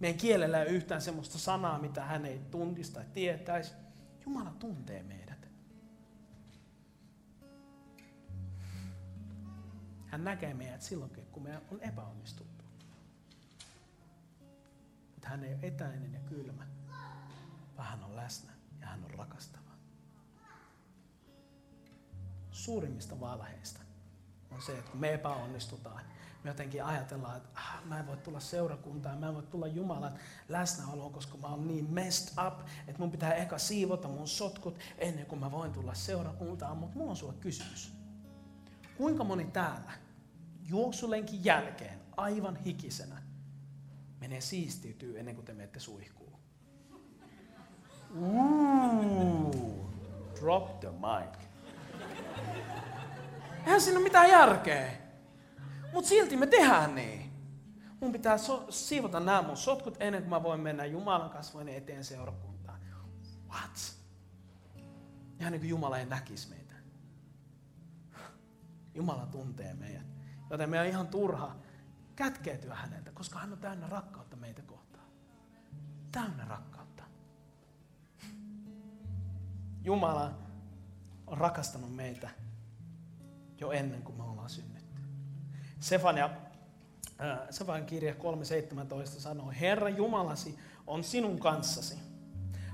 [0.00, 3.72] Meidän kielellä ei yhtään sellaista sanaa, mitä hän ei tuntisi tai tietäisi.
[4.26, 5.48] Jumala tuntee meidät.
[10.06, 12.64] Hän näkee meidät silloinkin, kun me on epäonnistuttu.
[15.14, 16.66] Mutta hän ei ole etäinen ja kylmä,
[17.76, 19.70] vaan hän on läsnä ja hän on rakastava.
[22.50, 23.85] Suurimmista valheista
[24.50, 26.00] on se, että kun me epäonnistutaan,
[26.44, 30.18] me jotenkin ajatellaan, että ah, mä en voi tulla seurakuntaan, mä en voi tulla Jumalan
[30.48, 35.26] läsnäoloon, koska mä oon niin messed up, että mun pitää eka siivota mun sotkut ennen
[35.26, 36.76] kuin mä voin tulla seurakuntaan.
[36.76, 37.92] Mutta mulla on sulle kysymys.
[38.96, 39.92] Kuinka moni täällä
[40.68, 43.22] juoksulenkin jälkeen aivan hikisenä
[44.20, 46.32] menee siistiytyy ennen kuin te menette suihkuun?
[48.22, 49.90] Ooh,
[50.40, 51.45] drop the mic.
[53.66, 54.92] Eihän siinä ole mitään järkeä.
[55.92, 57.32] Mutta silti me tehdään niin.
[58.00, 62.04] Mun pitää so- siivota nämä mun sotkut ennen kuin mä voin mennä Jumalan kasvojen eteen
[62.04, 62.80] seurakuntaan.
[63.48, 63.96] What?
[65.40, 66.74] Ihan niin kuin Jumala ei näkisi meitä.
[68.94, 70.06] Jumala tuntee meidät.
[70.50, 71.56] Joten meidän on ihan turha
[72.16, 75.06] kätkeytyä häneltä, koska hän on täynnä rakkautta meitä kohtaan.
[76.12, 77.02] Täynnä rakkautta.
[79.82, 80.38] Jumala
[81.26, 82.45] on rakastanut meitä
[83.60, 85.02] jo ennen kuin me ollaan synnytty.
[85.80, 86.30] Sefania,
[87.20, 88.18] äh, Sefanian kirja 3.17
[89.06, 91.98] sanoo, Herra Jumalasi on sinun kanssasi.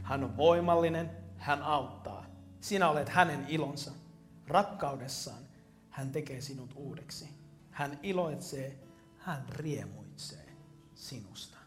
[0.02, 2.26] Hän on voimallinen, hän auttaa.
[2.60, 3.92] Sinä olet hänen ilonsa.
[4.48, 5.42] Rakkaudessaan
[5.92, 7.28] hän tekee sinut uudeksi.
[7.70, 8.78] Hän iloitsee,
[9.18, 10.56] hän riemuitsee
[10.94, 11.58] sinusta.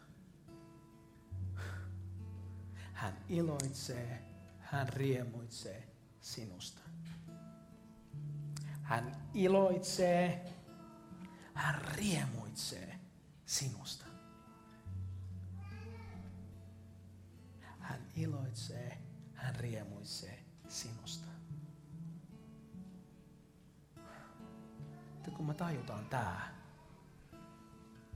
[2.92, 4.22] Hän iloitsee,
[4.58, 5.88] hän riemuitsee
[6.20, 6.85] sinusta.
[8.86, 10.52] Hän iloitsee,
[11.54, 13.00] hän riemuitsee
[13.46, 14.04] sinusta.
[17.80, 18.98] Hän iloitsee,
[19.34, 21.26] hän riemuitsee sinusta.
[25.26, 26.54] Ja kun me tajutaan tää,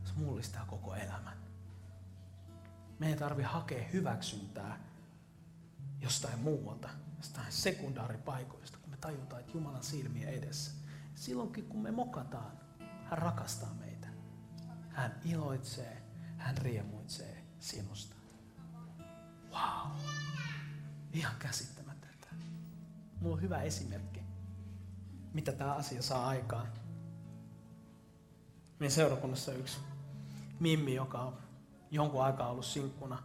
[0.05, 1.39] se mullistaa koko elämän.
[2.99, 4.81] Me ei tarvi hakea hyväksyntää
[6.01, 10.71] jostain muualta, jostain sekundaaripaikoista tajutaan, että Jumalan silmiä edessä.
[11.15, 12.53] Silloinkin kun me mokataan,
[13.05, 14.09] hän rakastaa meitä.
[14.89, 16.03] Hän iloitsee,
[16.37, 18.17] hän riemuitsee sinusta.
[19.51, 19.97] Wow.
[21.13, 22.27] Ihan käsittämätöntä.
[23.21, 24.21] Mulla on hyvä esimerkki,
[25.33, 26.69] mitä tämä asia saa aikaan.
[28.79, 29.79] Meidän seurakunnassa yksi
[30.61, 31.39] Mimmi, joka on
[31.91, 33.23] jonkun aikaa ollut sinkkuna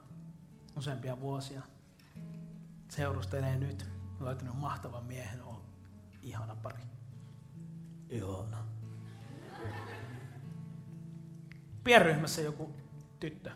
[0.78, 1.62] useampia vuosia,
[2.90, 5.44] seurustelee nyt, on löytänyt mahtavan miehen,
[6.26, 6.84] ihana pari.
[8.10, 8.66] Ihana.
[11.84, 12.74] Pienryhmässä joku
[13.20, 13.52] tyttö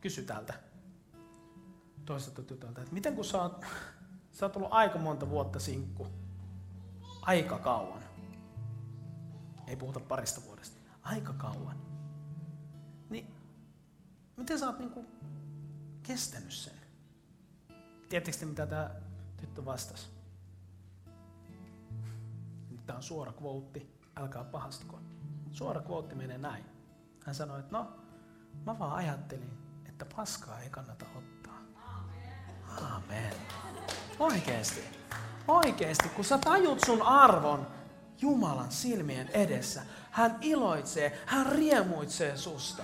[0.00, 0.54] kysyi täältä
[2.04, 3.64] toiselta tytöltä, että miten kun sä oot,
[4.32, 6.06] sä oot ollut aika monta vuotta sinkku,
[7.22, 8.02] aika kauan,
[9.66, 11.76] ei puhuta parista vuodesta, aika kauan,
[13.10, 13.34] niin
[14.36, 15.06] miten sä oot niinku
[16.02, 16.76] kestänyt sen?
[18.08, 18.90] Tiedättekö mitä tämä
[19.36, 20.15] tyttö vastasi?
[22.86, 25.00] Tämä on suora kvootti, älkää pahastuko.
[25.52, 26.64] Suora kvootti menee näin.
[27.24, 27.92] Hän sanoi, että no,
[28.66, 31.58] mä vaan ajattelin, että paskaa ei kannata ottaa.
[32.96, 33.32] Amen.
[34.18, 34.80] Oikeesti.
[35.48, 37.66] Oikeesti, kun sä tajut sun arvon
[38.20, 42.82] Jumalan silmien edessä, hän iloitsee, hän riemuitsee susta.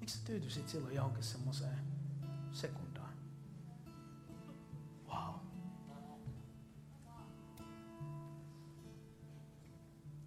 [0.00, 1.78] Miksi sä tyytyisit silloin johonkin semmoiseen
[2.52, 2.85] sekuntiin?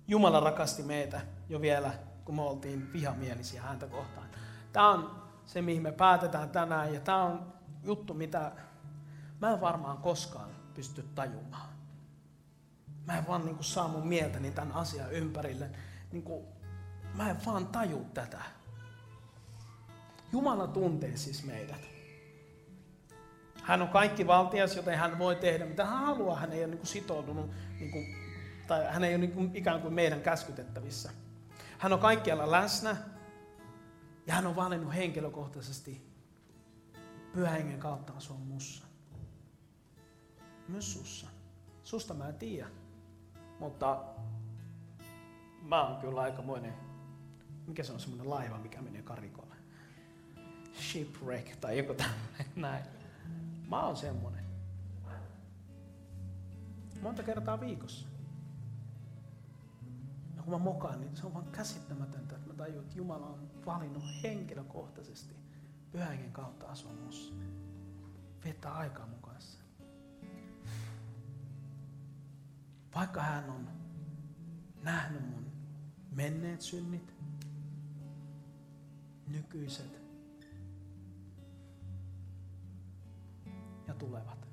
[0.10, 1.94] Jumala rakasti meitä jo vielä,
[2.26, 4.28] kun me oltiin vihamielisiä häntä kohtaan.
[4.74, 7.54] Tämä on se, mihin me päätetään tänään, ja tämä on
[7.84, 8.52] juttu, mitä
[9.42, 11.70] mä en varmaan koskaan pysty tajumaan.
[13.08, 15.70] Mä en vaan niin kuin, saa mun mieltäni tämän asian ympärille.
[16.12, 16.46] Niin kuin,
[17.14, 18.42] mä en vaan taju tätä.
[20.32, 21.82] Jumala tuntee siis meidät.
[23.64, 26.40] Hän on kaikki valtias, joten hän voi tehdä mitä hän haluaa.
[26.40, 28.19] Hän ei ole niin kuin, sitoutunut, niin kuin,
[28.70, 31.12] tai hän ei ole niin ikään kuin meidän käskytettävissä.
[31.78, 32.98] Hän on kaikkialla läsnä
[34.28, 36.10] ja hän on valinnut henkilökohtaisesti
[37.34, 38.86] pyhän kautta asua mussa.
[40.68, 41.28] Myös sussa.
[41.84, 42.68] Susta mä en tiedä.
[43.60, 44.04] Mutta
[45.62, 46.74] mä oon kyllä aikamoinen,
[47.68, 49.56] mikä se on semmoinen laiva, mikä menee karikolle.
[50.82, 52.86] Shipwreck tai joku tämmöinen näin.
[53.70, 54.46] Mä oon semmonen.
[57.02, 58.19] Monta kertaa viikossa.
[60.40, 63.50] Ja kun mä mokaan, niin se on vaan käsittämätöntä, että mä tajun, että Jumala on
[63.66, 65.36] valinnut henkilökohtaisesti
[65.92, 67.34] pyhän kautta asua mussa.
[68.44, 69.64] Viettää aikaa mun kanssa.
[72.96, 73.70] Vaikka hän on
[74.84, 75.52] nähnyt mun
[76.12, 77.16] menneet synnit,
[79.28, 80.02] nykyiset
[83.88, 84.48] ja tulevat.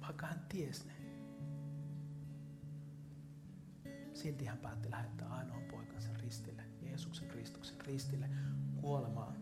[0.00, 1.01] Vaikka hän ties ne,
[4.14, 8.28] silti hän päätti lähettää ainoan poikansa ristille, Jeesuksen Kristuksen ristille
[8.80, 9.36] kuolemaan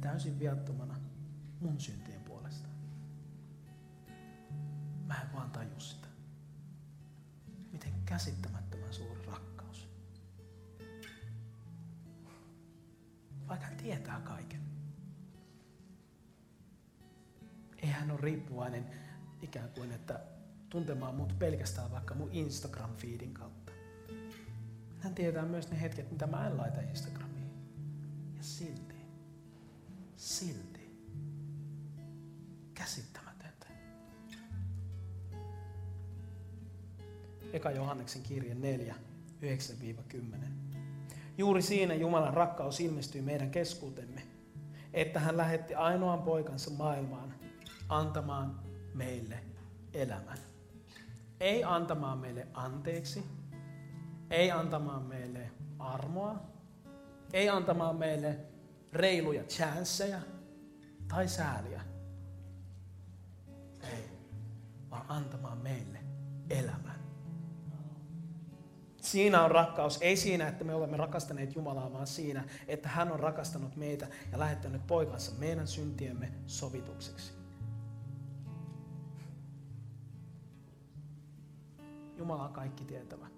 [0.00, 0.94] täysin viattomana
[1.60, 2.68] mun syntien puolesta.
[5.06, 6.08] Mä en vaan taju sitä.
[7.72, 9.88] Miten käsittämättömän suuri rakkaus.
[13.48, 14.60] Vaikka hän tietää kaiken.
[17.76, 18.86] Ei hän ole riippuvainen
[19.42, 20.20] ikään kuin, että
[20.70, 23.72] tuntemaan mut pelkästään vaikka mun Instagram-feedin kautta.
[25.14, 27.50] Hän tietää myös ne hetket, mitä mä en laita Instagramiin.
[28.36, 28.94] Ja silti,
[30.16, 30.96] silti,
[32.74, 33.66] käsittämätöntä.
[37.52, 38.94] Eka Johanneksen kirje 4,
[39.42, 40.36] 9-10.
[41.38, 44.22] Juuri siinä Jumalan rakkaus ilmestyi meidän keskuutemme,
[44.92, 47.34] että hän lähetti ainoan poikansa maailmaan
[47.88, 48.60] antamaan
[48.94, 49.38] meille
[49.92, 50.38] elämän.
[51.40, 53.24] Ei antamaan meille anteeksi,
[54.34, 56.42] ei antamaan meille armoa,
[57.32, 58.38] ei antamaan meille
[58.92, 60.20] reiluja chanceja
[61.08, 61.80] tai sääliä.
[63.82, 64.08] Ei,
[64.90, 65.98] vaan antamaan meille
[66.50, 66.94] elämän.
[69.00, 73.20] Siinä on rakkaus, ei siinä, että me olemme rakastaneet Jumalaa, vaan siinä, että hän on
[73.20, 77.32] rakastanut meitä ja lähettänyt poikansa meidän syntiemme sovitukseksi.
[82.16, 83.33] Jumala on kaikki tietävä.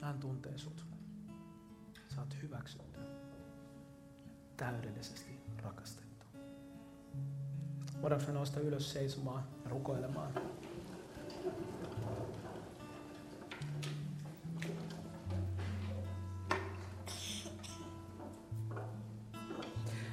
[0.00, 0.86] Hän tuntee sut.
[2.14, 3.00] Sä oot hyväksytty.
[4.56, 6.26] Täydellisesti rakastettu.
[8.02, 10.32] Voidaanko me nousta ylös seisomaan ja rukoilemaan?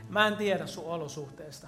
[0.09, 1.67] Mä en tiedä sun olosuhteesta.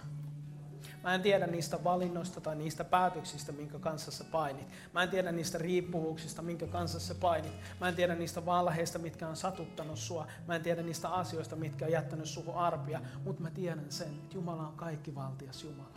[1.04, 4.68] Mä en tiedä niistä valinnoista tai niistä päätöksistä, minkä kanssa sä painit.
[4.94, 7.54] Mä en tiedä niistä riippuvuuksista, minkä kanssa sä painit.
[7.82, 10.28] Mä en tiedä niistä valheista, mitkä on satuttanut sua.
[10.48, 13.02] Mä en tiedä niistä asioista, mitkä on jättänyt suhun arpia.
[13.24, 15.90] Mutta mä tiedän sen, että Jumala on kaikki valtias Jumala.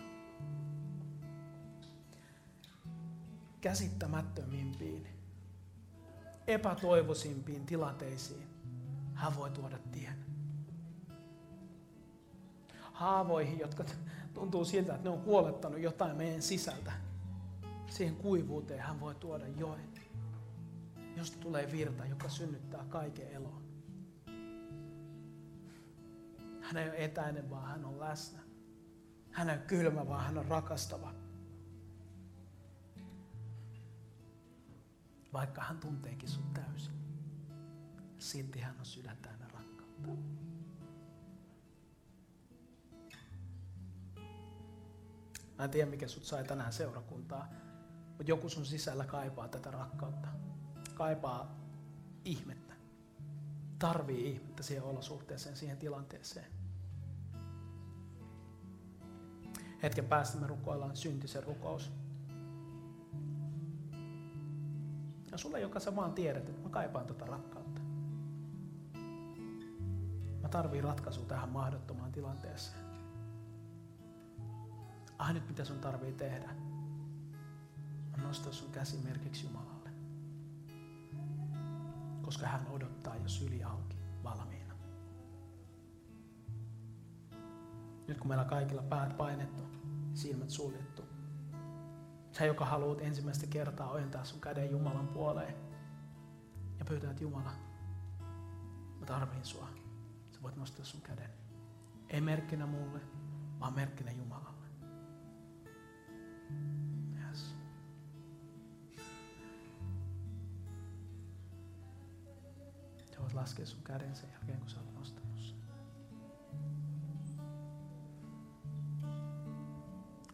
[3.61, 5.07] Käsittämättömimpiin,
[6.47, 8.51] epätoivoisimpiin tilanteisiin
[9.15, 10.15] hän voi tuoda tien.
[12.93, 13.85] Haavoihin, jotka
[14.35, 16.93] tuntuu siltä, että ne on kuolettanut jotain meidän sisältä.
[17.87, 19.91] Siihen kuivuuteen hän voi tuoda joen,
[21.17, 23.63] josta tulee virta, joka synnyttää kaiken elon.
[26.61, 28.41] Hän ei ole etäinen, vaan hän on läsnä.
[29.31, 31.15] Hän ei ole kylmä, vaan hän on rakastava.
[35.33, 36.95] Vaikka hän tunteekin sut täysin,
[38.19, 40.40] silti hän on sydän täynnä rakkautta.
[45.61, 47.49] Mä en tiedä, mikä sut sai tänään seurakuntaa,
[48.09, 50.29] mutta joku sun sisällä kaipaa tätä rakkautta.
[50.95, 51.57] Kaipaa
[52.25, 52.75] ihmettä.
[53.79, 56.47] Tarvii ihmettä siihen olosuhteeseen, siihen tilanteeseen.
[59.83, 61.93] Hetken päästä me rukoillaan syntisen rukous.
[65.31, 67.81] Ja sulle, joka sä vaan tiedät, että mä kaipaan tätä rakkautta.
[70.43, 72.90] Mä tarviin ratkaisu tähän mahdottomaan tilanteeseen
[75.21, 76.51] ainut mitä sun tarvii tehdä,
[78.23, 79.91] nostaa sun käsi merkiksi Jumalalle.
[82.23, 84.75] Koska hän odottaa jo syli auki valmiina.
[88.09, 89.63] Nyt kun meillä kaikilla päät painettu,
[90.15, 91.05] silmät suljettu.
[92.33, 95.55] Sä, joka haluat ensimmäistä kertaa ojentaa sun käden Jumalan puoleen
[96.79, 97.53] ja pyytää, että Jumala,
[99.01, 99.69] mä tarviin sua.
[100.33, 101.31] Sä voit nostaa sun käden.
[102.09, 103.01] Ei merkkinä mulle,
[103.61, 104.50] vaan merkkinä Jumalalle.
[107.29, 107.55] Yes.
[113.35, 115.57] Laskea sun käden sen jälkeen, kun sä oot nostanut sen.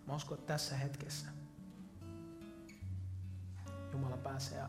[0.06, 1.28] Mä uskon, että tässä hetkessä
[3.92, 4.64] Jumala pääsee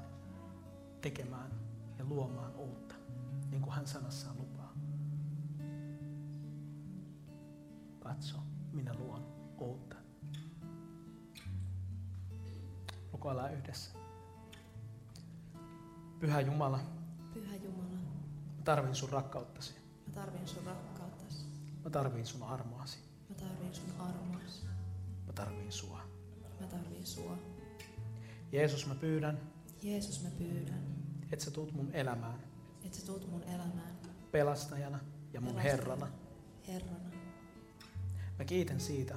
[1.01, 1.51] tekemään
[1.99, 2.95] ja luomaan uutta,
[3.49, 4.73] niin kuin hän sanassaan lupaa.
[7.99, 8.37] Katso,
[8.73, 9.25] minä luon
[9.59, 9.96] uutta.
[13.27, 13.91] Rukoillaan yhdessä.
[16.19, 16.79] Pyhä Jumala,
[17.33, 17.97] Pyhä Jumala,
[18.57, 19.73] mä tarvin sun rakkauttasi.
[20.07, 21.45] mä tarvin sun rakkauttasi.
[21.83, 22.99] Mä tarvin sun armoasi.
[23.29, 24.65] Mä tarvin sun armoasi.
[25.27, 26.01] Mä tarvin sua.
[26.61, 27.37] Mä tarvin sua.
[28.51, 29.39] Jeesus, mä pyydän,
[29.83, 30.95] Jeesus, mä pyydän,
[31.31, 32.39] että sä tuut mun elämään
[32.85, 33.99] että sä tuut mun elämään
[34.31, 34.99] pelastajana
[35.33, 35.85] ja mun Pelastajana.
[35.85, 36.07] Herrana.
[36.67, 37.09] Herrana.
[38.39, 39.15] Mä kiitän siitä,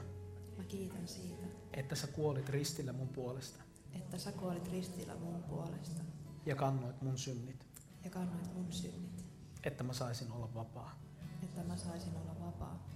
[0.56, 6.02] Mä kiitän siitä, että sä kuolit ristillä mun puolesta että sä kuolit ristillä mun puolesta
[6.46, 7.66] ja kannoit mun synnit,
[8.04, 9.24] ja kannoit mun synnit,
[9.64, 10.98] että mä saisin olla vapaa.
[11.42, 12.86] että mä saisin olla vapaa.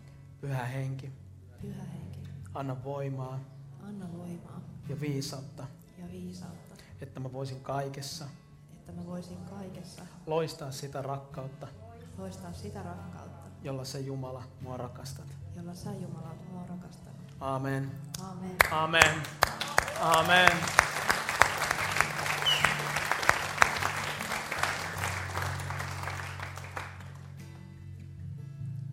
[0.41, 1.13] Pyhä henki,
[1.61, 2.21] Pyhä henki,
[2.55, 3.41] anna voimaa
[3.83, 5.67] anna voimaa ja viisautta,
[5.99, 8.25] ja viisautta, että mä voisin kaikessa
[8.79, 11.69] että mä voisin kaikessa loistaa sitä rakkautta,
[12.19, 15.27] loistaa sitä rakkautta, jolla sä Jumala mua rakastat.
[15.57, 17.21] jolla sä Jumala mua rakastanut.
[17.41, 17.91] Amen.
[18.23, 18.57] Amen.
[18.73, 19.23] Amen.
[20.01, 20.51] Amen.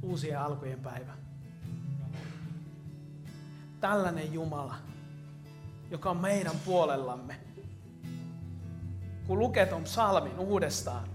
[0.02, 1.14] Uusien alkujen päivä.
[3.80, 4.76] Tällainen Jumala,
[5.92, 7.40] joka on meidän puolellamme.
[9.28, 11.08] Kun luket ton psalmin uudestaan,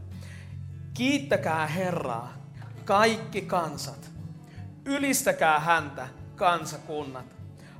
[0.94, 2.32] kiittäkää Herraa,
[2.84, 4.10] kaikki kansat.
[4.84, 7.35] Ylistäkää häntä, kansakunnat.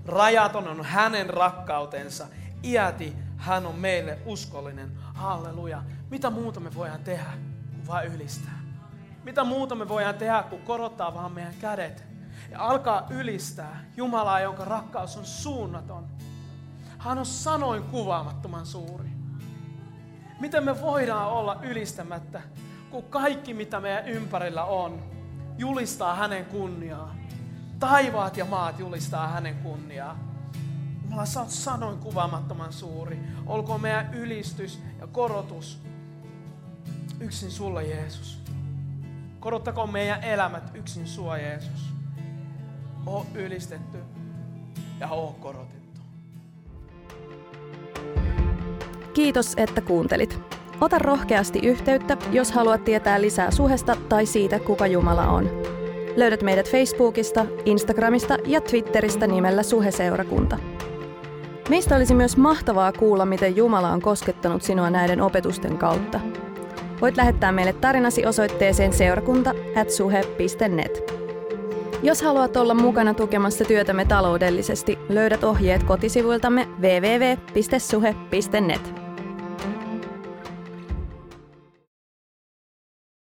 [0.07, 2.26] Rajaton on hänen rakkautensa.
[2.64, 4.92] Iäti hän on meille uskollinen.
[5.14, 5.82] Halleluja.
[6.11, 7.30] Mitä muuta me voidaan tehdä,
[7.72, 8.61] kuin vain ylistää?
[9.24, 12.04] Mitä muuta me voidaan tehdä, kuin korottaa vaan meidän kädet
[12.50, 16.07] ja alkaa ylistää Jumalaa, jonka rakkaus on suunnaton.
[16.98, 19.09] Hän on sanoin kuvaamattoman suuri.
[20.40, 22.42] Miten me voidaan olla ylistämättä,
[22.90, 25.02] kun kaikki mitä meidän ympärillä on,
[25.59, 27.14] julistaa hänen kunniaa.
[27.78, 30.18] Taivaat ja maat julistaa hänen kunniaa.
[31.02, 33.20] Jumala, sä oot sanoin kuvaamattoman suuri.
[33.46, 35.80] Olkoon meidän ylistys ja korotus
[37.20, 38.38] yksin sulle, Jeesus.
[39.40, 41.92] Korottakoon meidän elämät yksin sua, Jeesus.
[43.06, 43.98] Oo ylistetty
[45.00, 46.00] ja oo korotettu.
[49.14, 50.40] Kiitos, että kuuntelit.
[50.80, 55.50] Ota rohkeasti yhteyttä, jos haluat tietää lisää suhesta tai siitä, kuka Jumala on.
[56.16, 60.58] Löydät meidät Facebookista, Instagramista ja Twitteristä nimellä Suheseurakunta.
[61.68, 66.20] Meistä olisi myös mahtavaa kuulla, miten Jumala on koskettanut sinua näiden opetusten kautta.
[67.00, 71.12] Voit lähettää meille tarinasi osoitteeseen seurakunta.suhe.net.
[72.02, 78.26] Jos haluat olla mukana tukemassa työtämme taloudellisesti, löydät ohjeet kotisivuiltamme www.suhe.net.